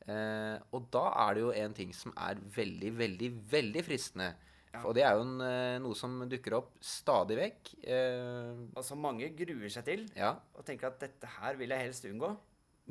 Eh, 0.04 0.58
og 0.76 0.90
da 0.92 1.06
er 1.28 1.38
det 1.38 1.46
jo 1.46 1.54
en 1.56 1.78
ting 1.78 1.94
som 1.96 2.12
er 2.20 2.42
veldig, 2.58 2.92
veldig, 3.00 3.30
veldig 3.54 3.86
fristende. 3.88 4.34
Og 4.82 4.96
det 4.98 5.04
er 5.06 5.14
jo 5.14 5.22
en, 5.22 5.36
eh, 5.46 5.76
noe 5.84 5.96
som 5.96 6.16
dukker 6.28 6.56
opp 6.58 6.72
stadig 6.82 7.36
vekk. 7.38 7.70
Eh, 7.86 8.64
Altså 8.74 8.98
mange 8.98 9.30
gruer 9.38 9.70
seg 9.70 9.86
til 9.86 10.08
ja, 10.18 10.34
og 10.58 10.66
tenker 10.66 10.90
at 10.90 10.98
dette 11.04 11.30
her 11.38 11.60
vil 11.60 11.70
jeg 11.70 11.86
helst 11.86 12.08
unngå. 12.10 12.32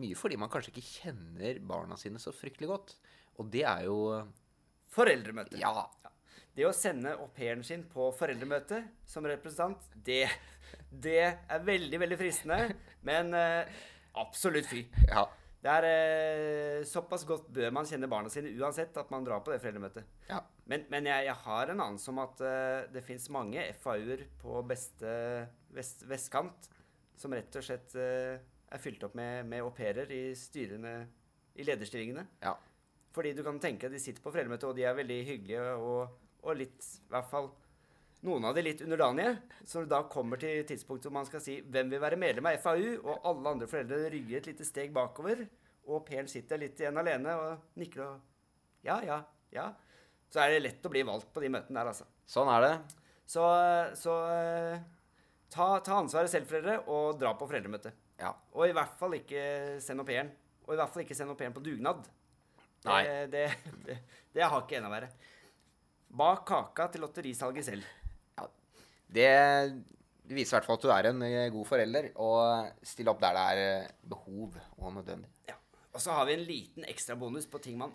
Mye 0.00 0.16
fordi 0.16 0.38
man 0.40 0.50
kanskje 0.52 0.72
ikke 0.72 0.87
kjenner 0.87 1.59
barna 1.68 1.98
sine 2.00 2.20
så 2.22 2.33
fryktelig 2.35 2.70
godt. 2.70 2.94
Og 3.40 3.50
det 3.52 3.64
er 3.68 3.87
jo 3.88 3.98
Foreldremøte. 4.92 5.57
Ja. 5.61 5.87
Det 6.52 6.66
å 6.68 6.72
sende 6.76 7.14
au 7.16 7.31
pairen 7.33 7.62
sin 7.64 7.87
på 7.88 8.11
foreldremøte 8.12 8.83
som 9.09 9.24
representant, 9.24 9.87
det, 10.05 10.26
det 10.92 11.22
er 11.24 11.62
veldig, 11.64 12.00
veldig 12.02 12.18
fristende. 12.20 12.74
Men 13.09 13.33
eh, 13.37 13.78
absolutt 14.20 14.68
fy. 14.68 14.85
ja. 15.09 15.24
Det 15.62 15.70
er 15.70 15.85
eh, 15.87 16.85
såpass 16.90 17.22
godt 17.22 17.46
bør 17.55 17.70
man 17.70 17.87
kjenne 17.87 18.09
barna 18.11 18.31
sine 18.33 18.50
uansett 18.59 18.96
at 18.98 19.12
man 19.14 19.22
drar 19.22 19.44
på 19.46 19.52
det 19.55 19.61
foreldremøtet. 19.62 20.09
ja. 20.28 20.42
Men, 20.66 20.85
men 20.90 21.07
jeg, 21.07 21.26
jeg 21.26 21.38
har 21.44 21.70
en 21.72 21.81
anelse 21.83 22.11
om 22.12 22.20
at 22.22 22.40
eh, 22.46 22.85
det 22.94 23.02
fins 23.07 23.28
mange 23.35 23.64
FAU-er 23.83 24.26
på 24.42 24.61
beste 24.66 25.12
vest, 25.74 26.05
vestkant 26.11 26.68
som 27.18 27.35
rett 27.35 27.59
og 27.59 27.64
slett 27.66 27.96
eh, 27.98 28.42
er 28.72 28.80
fylt 28.82 29.02
opp 29.06 29.16
med, 29.18 29.46
med 29.48 29.64
au 29.64 29.72
pairer 29.76 30.11
i 30.12 30.22
styrene 30.38 30.94
i 31.54 31.66
lederstillingene. 31.68 32.26
ja. 32.44 32.56
Fordi 33.12 33.35
du 33.37 33.42
kan 33.44 33.58
tenke 33.61 33.90
de 33.92 33.98
sitter 34.00 34.24
på 34.24 34.30
foreldremøte, 34.32 34.70
og 34.70 34.76
de 34.78 34.87
er 34.88 34.94
veldig 34.96 35.18
hyggelige 35.28 35.72
og, 35.76 36.14
og 36.40 36.56
litt 36.56 36.80
I 36.80 37.11
hvert 37.12 37.28
fall 37.28 37.50
noen 38.24 38.46
av 38.48 38.54
de 38.56 38.64
litt 38.64 38.82
underdanige. 38.85 39.35
Så 39.68 39.82
da 39.90 40.02
kommer 40.11 40.40
til 40.40 40.62
tidspunktet 40.66 41.11
hvor 41.11 41.18
man 41.18 41.28
skal 41.28 41.42
si 41.44 41.58
hvem 41.61 41.90
vil 41.92 42.02
være 42.02 42.20
medlem 42.20 42.48
av 42.48 42.61
FAU, 42.62 42.87
og 43.02 43.26
alle 43.28 43.54
andre 43.56 43.68
foreldre 43.70 44.11
rygger 44.14 44.40
et 44.40 44.50
lite 44.52 44.66
steg 44.66 44.94
bakover, 44.94 45.44
og 45.90 46.04
Per 46.06 46.28
sitter 46.30 46.61
litt 46.62 46.78
igjen 46.80 47.00
alene 47.02 47.35
og 47.38 47.78
nikker 47.80 48.04
og 48.06 48.28
Ja, 48.87 48.96
ja, 49.06 49.20
ja. 49.54 49.68
Så 50.32 50.40
er 50.42 50.54
det 50.54 50.62
lett 50.62 50.87
å 50.87 50.90
bli 50.90 51.02
valgt 51.06 51.28
på 51.35 51.42
de 51.42 51.50
møtene 51.52 51.76
der, 51.78 51.90
altså. 51.92 52.06
Sånn 52.26 52.48
er 52.50 52.64
det. 52.64 52.72
Så, 53.28 53.42
så 54.00 54.14
eh, 54.32 54.80
ta, 55.52 55.66
ta 55.85 55.98
ansvaret 56.00 56.32
selv, 56.32 56.48
foreldre, 56.50 56.78
og 56.90 57.20
dra 57.20 57.35
på 57.38 57.46
foreldremøte. 57.50 57.92
Ja. 58.22 58.32
Og 58.54 58.68
i 58.68 58.74
hvert 58.76 58.94
fall 58.98 59.18
ikke 59.18 59.44
send 59.82 60.02
au 60.02 60.06
pairen. 60.06 60.30
Og 60.66 60.74
i 60.74 60.78
hvert 60.78 60.94
fall 60.94 61.04
ikke 61.04 61.16
send 61.18 61.32
au 61.32 61.38
pairen 61.38 61.54
på 61.56 61.64
dugnad. 61.64 62.06
Nei. 62.87 63.00
Det, 63.06 63.16
det, 63.32 63.74
det, 63.87 63.98
det 64.35 64.46
har 64.46 64.62
ikke 64.62 64.78
enda 64.78 64.92
verre. 64.92 65.11
Bak 66.12 66.46
kaka 66.48 66.88
til 66.92 67.04
lotterisalget 67.04 67.66
selv. 67.66 67.90
Det, 69.12 69.28
det 70.24 70.37
viser 70.37 70.54
i 70.54 70.56
hvert 70.56 70.68
fall 70.68 70.78
at 70.78 70.85
du 70.87 70.92
er 70.94 71.08
en 71.11 71.24
eh, 71.26 71.50
god 71.52 71.68
forelder, 71.68 72.08
og 72.24 72.87
stiller 72.87 73.12
opp 73.12 73.20
der 73.20 73.37
det 73.37 73.42
er 73.42 73.61
eh, 73.66 73.90
behov 74.08 74.56
og 74.78 74.94
nødvendig. 74.96 75.28
Ja. 75.50 75.58
Og 75.92 76.00
så 76.00 76.14
har 76.16 76.24
vi 76.28 76.38
en 76.38 76.46
liten 76.48 76.87
ekstra 76.88 77.18
bonus 77.20 77.44
på 77.50 77.61
ting 77.61 77.76
man 77.80 77.92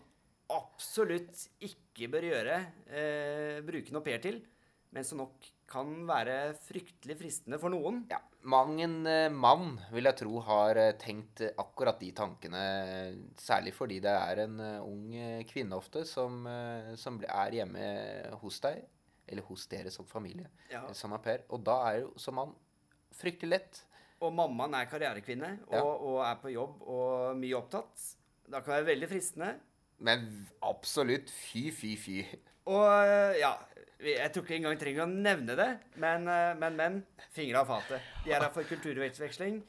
absolutt 0.54 1.48
ikke 1.66 2.08
bør 2.14 2.28
gjøre, 2.30 2.58
eh, 2.88 3.58
bruke 3.66 3.92
en 3.92 4.00
au 4.00 4.04
pair 4.06 4.22
til, 4.24 4.38
men 4.94 5.08
som 5.08 5.24
nok 5.24 5.50
kan 5.68 5.90
være 6.08 6.54
fryktelig 6.64 7.18
fristende 7.20 7.60
for 7.60 7.74
noen. 7.74 8.06
Ja, 8.12 8.22
Mang 8.48 8.78
en 8.80 9.02
eh, 9.10 9.28
mann 9.34 9.74
vil 9.92 10.08
jeg 10.08 10.16
tro 10.22 10.40
har 10.48 10.78
eh, 10.80 10.94
tenkt 11.02 11.42
eh, 11.44 11.50
akkurat 11.60 12.00
de 12.00 12.12
tankene, 12.16 12.62
særlig 13.42 13.74
fordi 13.76 13.98
det 14.06 14.14
er 14.14 14.44
en 14.46 14.60
eh, 14.64 14.78
ung 14.88 15.10
eh, 15.18 15.42
kvinne 15.50 15.76
ofte 15.76 16.06
som, 16.08 16.46
eh, 16.48 16.94
som 16.96 17.18
er 17.28 17.58
hjemme 17.58 17.90
hos 18.42 18.62
deg 18.64 18.86
eller 19.28 19.44
hos 19.50 19.66
dere 19.68 19.92
som 19.92 20.08
familie. 20.08 20.48
Ja. 20.72 20.86
eh, 20.88 20.94
Som 20.96 21.12
au 21.18 21.20
pair. 21.20 21.44
Og 21.52 21.60
da 21.68 21.76
er 21.92 22.00
jo 22.06 22.14
som 22.22 22.38
mann 22.40 22.54
fryktelig 23.20 23.52
lett. 23.58 23.82
Og 24.24 24.32
mammaen 24.34 24.74
er 24.80 24.88
karrierekvinne 24.90 25.52
og, 25.68 25.74
Ja. 25.76 25.84
og 25.84 26.22
er 26.26 26.40
på 26.42 26.54
jobb 26.54 26.82
og 26.88 27.36
mye 27.38 27.58
opptatt. 27.60 28.14
Da 28.48 28.62
kan 28.62 28.72
det 28.78 28.86
være 28.86 28.94
veldig 28.96 29.10
fristende. 29.12 29.52
Men 30.00 30.24
absolutt 30.64 31.28
fy, 31.34 31.68
fy, 31.76 31.96
fy. 32.00 32.22
Og 32.70 32.88
ja 33.42 33.52
Jeg 33.98 34.30
tror 34.30 34.46
ikke 34.46 34.58
engang 34.60 34.78
trenger 34.78 35.08
å 35.08 35.10
nevne 35.10 35.56
det, 35.58 35.72
men, 35.98 36.28
øh, 36.30 36.54
men, 36.62 36.78
men. 36.78 37.02
Fingre 37.34 37.64
av 37.64 37.72
fatet. 37.72 38.14
De 38.26 38.34
er 38.36 38.44
her 38.46 38.54
for 38.54 38.68
kulturutveksling. 38.70 39.62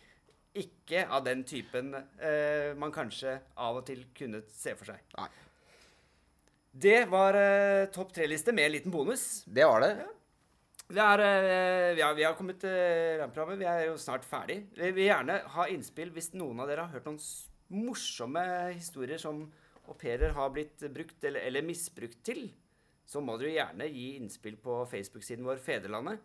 Ikke 0.59 1.05
av 1.09 1.25
den 1.25 1.45
typen 1.49 1.93
eh, 1.95 2.75
man 2.77 2.93
kanskje 2.93 3.38
av 3.57 3.81
og 3.81 3.87
til 3.88 4.05
kunne 4.17 4.43
se 4.53 4.75
for 4.77 4.91
seg. 4.91 5.01
Nei. 5.17 5.29
Det 6.79 7.01
var 7.11 7.37
eh, 7.38 7.88
topp 7.95 8.12
tre-liste 8.17 8.53
med 8.55 8.69
en 8.69 8.75
liten 8.77 8.93
bonus. 8.95 9.45
Det 9.47 9.64
var 9.67 9.83
det. 9.85 9.93
Vi, 10.88 11.01
er, 11.03 11.23
eh, 11.25 11.95
vi, 11.97 12.03
har, 12.05 12.14
vi 12.17 12.25
har 12.25 12.37
kommet 12.38 12.61
til 12.62 13.19
rammeprogrammet. 13.21 13.61
Vi 13.61 13.69
er 13.69 13.85
jo 13.88 13.97
snart 14.01 14.27
ferdig. 14.29 14.61
Vi 14.77 14.93
vil 14.97 15.09
gjerne 15.09 15.41
ha 15.57 15.69
innspill 15.73 16.12
hvis 16.14 16.33
noen 16.37 16.62
av 16.62 16.71
dere 16.71 16.87
har 16.87 16.97
hørt 16.97 17.09
noen 17.09 17.21
morsomme 17.69 18.45
historier 18.73 19.21
som 19.21 19.43
au 19.88 19.97
pairer 19.97 20.33
har 20.37 20.53
blitt 20.53 20.85
brukt 20.93 21.25
eller, 21.25 21.45
eller 21.45 21.67
misbrukt 21.67 22.21
til. 22.25 22.49
Så 23.09 23.23
må 23.25 23.38
dere 23.40 23.55
gjerne 23.55 23.88
gi 23.88 24.09
innspill 24.18 24.59
på 24.61 24.83
Facebook-siden 24.90 25.47
vår 25.49 25.62
Fedrelandet. 25.64 26.21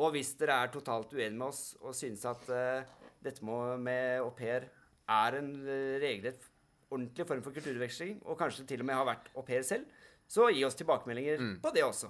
Og 0.00 0.14
hvis 0.14 0.32
dere 0.40 0.62
er 0.62 0.72
totalt 0.72 1.12
uenige 1.12 1.36
med 1.36 1.50
oss 1.50 1.74
og 1.82 1.92
synes 1.96 2.24
at 2.28 2.46
uh, 2.48 3.02
dette 3.22 3.44
med 3.44 4.22
au 4.22 4.30
pair 4.36 4.64
er 5.12 5.36
en 5.36 5.50
øh, 5.66 6.00
regelrett 6.00 6.46
ordentlig 6.92 7.26
form 7.26 7.42
for 7.44 7.54
kulturveksling, 7.54 8.16
og 8.24 8.38
kanskje 8.38 8.64
til 8.68 8.80
og 8.80 8.88
med 8.88 8.96
har 8.96 9.06
vært 9.08 9.28
au 9.36 9.44
pair 9.44 9.64
selv, 9.66 9.84
så 10.28 10.48
gi 10.52 10.64
oss 10.64 10.76
tilbakemeldinger 10.78 11.42
på 11.62 11.72
det 11.74 11.84
også. 11.84 12.08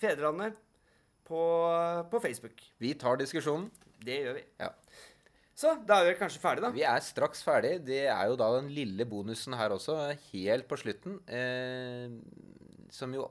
Fedrelandet 0.00 0.56
på, 1.28 1.40
på 2.10 2.20
Facebook. 2.24 2.62
Vi 2.80 2.94
tar 2.98 3.20
diskusjonen. 3.20 3.68
Det 4.04 4.20
gjør 4.22 4.38
vi. 4.38 4.44
Ja. 4.62 4.70
Så 5.58 5.74
da 5.88 5.98
er 5.98 6.12
vi 6.12 6.18
kanskje 6.20 6.40
ferdig, 6.40 6.62
da. 6.62 6.70
Vi 6.74 6.84
er 6.86 7.02
straks 7.02 7.42
ferdig. 7.42 7.80
Det 7.86 8.04
er 8.06 8.28
jo 8.30 8.36
da 8.38 8.52
den 8.54 8.70
lille 8.70 9.04
bonusen 9.10 9.56
her 9.58 9.74
også, 9.74 9.96
helt 10.30 10.68
på 10.70 10.78
slutten. 10.78 11.18
Eh, 11.26 12.14
som 12.94 13.12
jo 13.16 13.26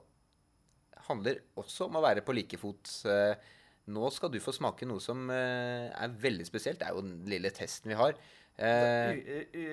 handler 1.08 1.41
også 1.60 1.88
om 1.88 2.00
å 2.00 2.04
være 2.04 2.24
på 2.26 2.36
like 2.36 2.60
fot. 2.62 2.91
Eh, 3.10 3.54
nå 3.93 4.10
skal 4.12 4.32
du 4.34 4.39
få 4.43 4.52
smake 4.56 4.88
noe 4.89 5.04
som 5.04 5.30
eh, 5.32 5.88
er 5.91 6.17
veldig 6.24 6.48
spesielt. 6.48 6.82
Det 6.82 6.89
er 6.89 6.98
jo 6.98 7.06
den 7.06 7.22
lille 7.32 7.52
testen 7.56 7.93
vi 7.93 8.00
har. 8.00 8.17
Uh, 8.58 9.13
U, 9.13 9.41
u, 9.54 9.63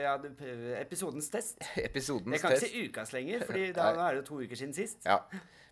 ja, 0.00 0.14
episodens 0.80 1.26
test. 1.28 1.58
episodens 1.88 2.32
Jeg 2.32 2.40
kan 2.40 2.54
ikke 2.54 2.62
test. 2.62 2.72
si 2.72 2.86
ukas 2.88 3.10
lenger, 3.12 3.42
for 3.44 3.58
da 3.76 3.88
er 4.06 4.16
det 4.16 4.22
to 4.30 4.38
uker 4.40 4.56
siden 4.56 4.72
sist. 4.76 5.04
Ja. 5.04 5.18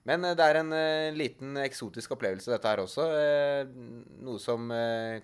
Men 0.06 0.24
eh, 0.24 0.34
det 0.38 0.44
er 0.46 0.58
en 0.60 0.72
eh, 0.72 1.08
liten 1.16 1.56
eksotisk 1.60 2.14
opplevelse, 2.14 2.50
dette 2.52 2.70
her 2.70 2.82
også. 2.84 3.06
Eh, 3.18 3.72
noe 4.24 4.38
som 4.42 4.68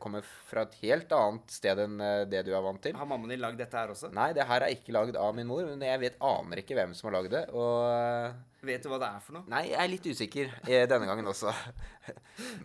kommer 0.03 0.25
fra 0.49 0.65
et 0.67 0.75
helt 0.83 1.13
annet 1.15 1.53
sted 1.55 1.81
enn 1.85 1.99
det 2.31 2.43
du 2.47 2.51
er 2.55 2.65
vant 2.65 2.81
til. 2.83 2.97
Har 2.99 3.09
mammaen 3.09 3.33
din 3.35 3.43
lagd 3.43 3.61
dette 3.61 3.79
her 3.79 3.93
også? 3.95 4.11
Nei, 4.15 4.31
det 4.37 4.47
her 4.49 4.65
er 4.67 4.75
ikke 4.75 4.95
lagd 4.97 5.17
av 5.21 5.35
min 5.37 5.49
mor, 5.49 5.65
men 5.69 5.83
jeg 5.85 6.01
vet, 6.03 6.19
aner 6.25 6.63
ikke 6.63 6.77
hvem 6.79 6.95
som 6.97 7.11
har 7.11 7.19
lagd 7.21 7.33
det. 7.35 7.45
Og 7.55 8.65
Vet 8.65 8.81
du 8.85 8.89
hva 8.89 8.97
det 9.03 9.09
er 9.11 9.21
for 9.21 9.37
noe? 9.37 9.45
Nei, 9.53 9.67
jeg 9.75 9.81
er 9.83 9.91
litt 9.93 10.07
usikker 10.09 10.55
denne 10.89 11.09
gangen 11.11 11.29
også. 11.29 11.53
Er, 12.05 12.17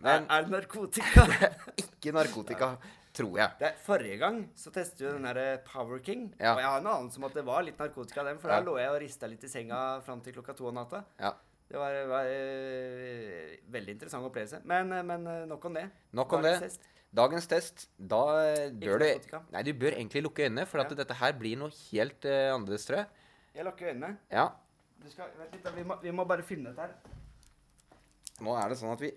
Men 0.04 0.26
er 0.32 0.46
det 0.48 0.52
narkotika? 0.52 1.24
ikke 1.84 2.12
narkotika, 2.16 2.70
tror 3.16 3.36
jeg. 3.40 3.56
Det, 3.60 3.70
forrige 3.86 4.18
gang 4.22 4.40
så 4.58 4.72
testet 4.76 5.04
vi 5.06 5.12
den 5.12 5.28
derre 5.28 5.60
Power 5.68 6.00
King. 6.04 6.26
Ja. 6.40 6.56
Og 6.56 6.62
jeg 6.64 6.70
har 6.72 6.82
en 6.82 6.90
anelse 6.92 7.20
om 7.22 7.28
at 7.30 7.36
det 7.38 7.44
var 7.48 7.64
litt 7.68 7.80
narkotika 7.80 8.26
den, 8.28 8.40
for 8.42 8.52
Ja. 8.52 8.58
da 8.60 8.68
lå 8.68 8.78
jeg 8.80 8.92
og 8.94 9.00
rista 9.04 9.30
litt 9.32 9.44
i 9.48 9.52
senga 9.52 9.80
fram 10.06 10.24
til 10.26 10.36
klokka 10.36 10.56
to 10.58 10.68
om 10.72 10.76
natta. 10.80 11.04
Ja. 11.20 11.34
Det 11.70 11.78
var, 11.78 11.96
var 12.10 12.26
eh, 12.34 13.58
veldig 13.70 13.94
interessant 13.94 14.26
opplevelse. 14.26 14.62
Men, 14.70 14.90
eh, 14.96 15.04
men 15.06 15.28
eh, 15.30 15.44
nok 15.50 15.68
om 15.70 15.76
det. 15.78 15.84
Nok 16.18 16.34
om 16.34 16.42
Dagens 16.42 16.64
det. 16.64 16.70
test. 16.72 16.88
Dagens 17.20 17.48
test, 17.50 17.84
da 17.98 18.22
bør 18.82 19.02
du. 19.02 19.06
Nei, 19.54 19.62
du 19.66 19.72
bør 19.74 19.96
egentlig 19.98 20.22
lukke 20.26 20.46
øynene, 20.46 20.66
for 20.70 20.82
at 20.84 20.92
Ja. 20.92 20.98
dette 21.02 21.16
her 21.18 21.34
blir 21.34 21.58
noe 21.58 21.74
helt 21.90 22.26
uh, 22.26 22.54
annerledes, 22.54 22.86
tror 22.86 23.00
jeg. 23.00 23.08
Jeg 23.56 23.66
lukker 23.66 23.90
øynene. 23.90 24.12
Ja. 24.30 24.44
Skal, 25.10 25.32
litt. 25.40 25.66
Vi 25.76 25.86
må, 25.90 25.98
vi 26.04 26.12
må 26.14 26.26
bare 26.30 26.46
finne 26.46 26.70
dette 26.70 26.86
her. 26.86 26.94
Nå 28.46 28.54
er 28.62 28.70
det 28.70 28.78
sånn 28.78 28.94
at 28.94 29.02
vi 29.02 29.10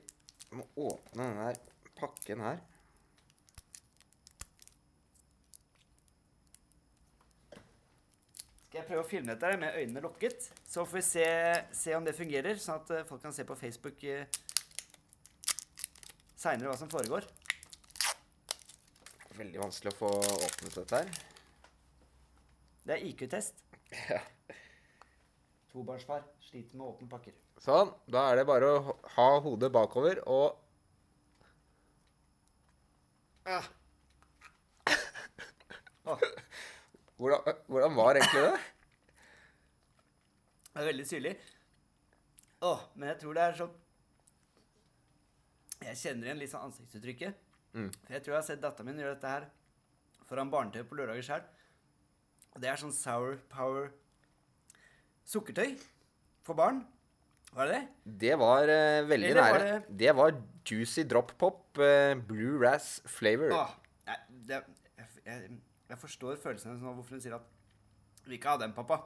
må 0.56 0.64
åpne 0.88 1.20
denne 1.26 1.48
her 1.50 1.60
pakken 2.00 2.40
her. 2.40 2.62
Skal 8.72 8.86
jeg 8.86 8.88
prøve 8.88 9.02
å 9.02 9.04
filme 9.04 9.28
dette 9.28 9.48
her 9.50 9.58
med 9.60 9.74
øynene 9.76 10.00
lukket? 10.00 10.46
Så 10.64 10.86
får 10.88 10.96
vi 10.96 11.00
se, 11.04 11.24
se 11.76 11.92
om 11.92 12.06
det 12.06 12.14
fungerer, 12.16 12.56
sånn 12.56 12.78
at 12.80 12.90
eh, 12.96 13.02
folk 13.04 13.20
kan 13.20 13.34
se 13.36 13.44
på 13.44 13.52
Facebook 13.60 13.98
uh, 14.08 14.22
seinere 16.40 16.70
hva 16.70 16.76
som 16.80 16.88
foregår. 16.88 17.26
Veldig 19.36 19.60
vanskelig 19.60 19.92
å 19.92 19.98
få 19.98 20.08
åpnet 20.16 20.78
dette 20.78 21.00
her. 21.02 21.10
Det 22.88 22.96
er 22.96 23.04
IQ-test. 23.10 23.60
Ja. 24.08 24.22
Tobarnsfar 25.74 26.24
sliter 26.40 26.80
med 26.80 26.86
åpne 26.86 27.10
pakker. 27.12 27.36
Sånn. 27.60 27.92
Da 28.08 28.22
er 28.30 28.40
det 28.40 28.46
bare 28.48 28.70
å 28.72 28.94
ha 29.18 29.26
hodet 29.44 29.68
bakover 29.74 30.22
og 30.24 30.56
Ah. 33.52 33.68
Åh, 36.14 36.24
hvordan, 37.22 37.62
hvordan 37.70 37.94
var 37.98 38.18
egentlig 38.18 38.42
det? 38.48 38.60
det 40.72 40.82
er 40.82 40.88
veldig 40.88 41.06
syrlig. 41.08 41.32
Åh, 42.62 42.84
men 42.94 43.08
jeg 43.12 43.18
tror 43.22 43.34
det 43.38 43.42
er 43.48 43.56
sånn 43.58 43.72
Jeg 45.82 45.98
kjenner 45.98 46.28
igjen 46.28 46.38
litt 46.38 46.52
sånn 46.52 46.68
ansiktsuttrykket. 46.68 47.40
Mm. 47.74 47.88
For 48.04 48.14
jeg 48.14 48.22
tror 48.22 48.34
jeg 48.36 48.38
har 48.40 48.46
sett 48.46 48.62
dattera 48.62 48.86
min 48.86 49.00
gjøre 49.02 49.16
dette 49.16 49.32
her 49.32 49.48
foran 50.28 50.50
barne-TV 50.52 50.86
på 50.88 50.98
lørdager 51.00 51.26
sjøl. 51.26 51.42
Og 52.54 52.60
det 52.62 52.70
er 52.70 52.78
sånn 52.80 52.94
sour 52.94 53.38
power 53.52 53.88
sukkertøy 55.28 55.74
for 56.46 56.58
barn. 56.58 56.82
Var 57.52 57.68
det 57.68 57.74
det? 57.80 57.82
Det 58.22 58.36
var 58.40 58.70
uh, 58.70 59.02
veldig 59.10 59.28
Eller 59.32 59.42
var 59.42 59.58
nære. 59.58 59.72
det- 59.82 59.98
Det 60.04 60.14
var 60.16 60.30
Juicy 60.70 61.02
Drop 61.04 61.34
Pop 61.38 61.78
uh, 61.82 62.14
Blue 62.30 62.54
Razz 62.62 63.00
Flavor. 63.06 63.52
Åh, 63.58 63.74
nei, 64.08 64.16
det 64.48 64.62
jeg, 64.62 65.08
jeg, 65.26 65.58
jeg 65.92 66.00
forstår 66.00 66.38
følelsen 66.40 66.70
hennes 66.72 66.84
nå, 66.84 66.94
hvorfor 66.96 67.16
hun 67.18 67.22
sier 67.24 67.34
at 67.36 67.48
vi 68.28 68.38
ikke 68.38 68.48
har 68.52 68.60
den, 68.62 68.72
pappa. 68.76 69.00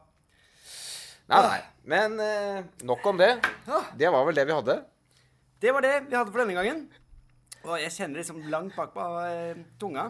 Nei, 1.27 1.41
nei. 1.43 1.61
Men 1.91 2.21
eh, 2.23 2.61
nok 2.87 3.07
om 3.11 3.19
det. 3.19 3.33
Ah. 3.67 3.89
Det 3.99 4.11
var 4.15 4.27
vel 4.29 4.37
det 4.39 4.45
vi 4.47 4.55
hadde. 4.55 4.77
Det 5.65 5.73
var 5.75 5.83
det 5.83 5.95
vi 6.07 6.15
hadde 6.15 6.31
for 6.31 6.43
denne 6.45 6.55
gangen. 6.55 6.85
Og 7.67 7.81
jeg 7.83 7.91
kjenner 7.97 8.21
liksom 8.21 8.45
langt 8.53 8.77
bak 8.79 8.93
på 8.95 9.07
eh, 9.25 9.59
tunga. 9.81 10.05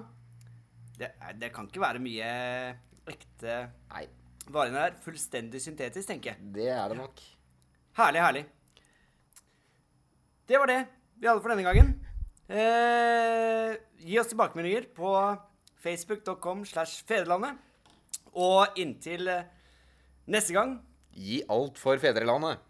Det, 0.98 1.08
er- 1.22 1.38
det 1.40 1.52
kan 1.54 1.68
ikke 1.70 1.80
være 1.80 2.02
mye 2.04 2.28
ekte 3.08 3.54
Nei, 3.94 4.04
vare 4.52 4.74
der. 4.74 4.98
Fullstendig 5.06 5.62
syntetisk, 5.64 6.10
tenker 6.10 6.34
jeg. 6.34 6.52
det 6.58 6.68
er 6.74 6.92
det 6.92 6.98
nok. 7.00 7.22
Herlig, 7.96 8.20
herlig. 8.26 8.44
Det 10.46 10.58
var 10.60 10.68
det 10.70 10.80
vi 11.16 11.26
hadde 11.30 11.40
for 11.40 11.54
denne 11.54 11.64
gangen. 11.64 11.94
Eh, 12.52 13.72
gi 14.04 14.18
oss 14.20 14.28
tilbakemeldinger 14.30 14.90
på 14.94 15.14
facebook.com 15.86 16.66
slash 16.66 17.06
fedrelandet. 17.06 17.62
Og 18.36 18.76
inntil 18.76 19.30
eh, 19.32 19.46
neste 20.28 20.52
gang 20.56 20.76
Gi 21.16 21.40
alt 21.48 21.78
for 21.80 21.96
fedrelandet. 22.00 22.60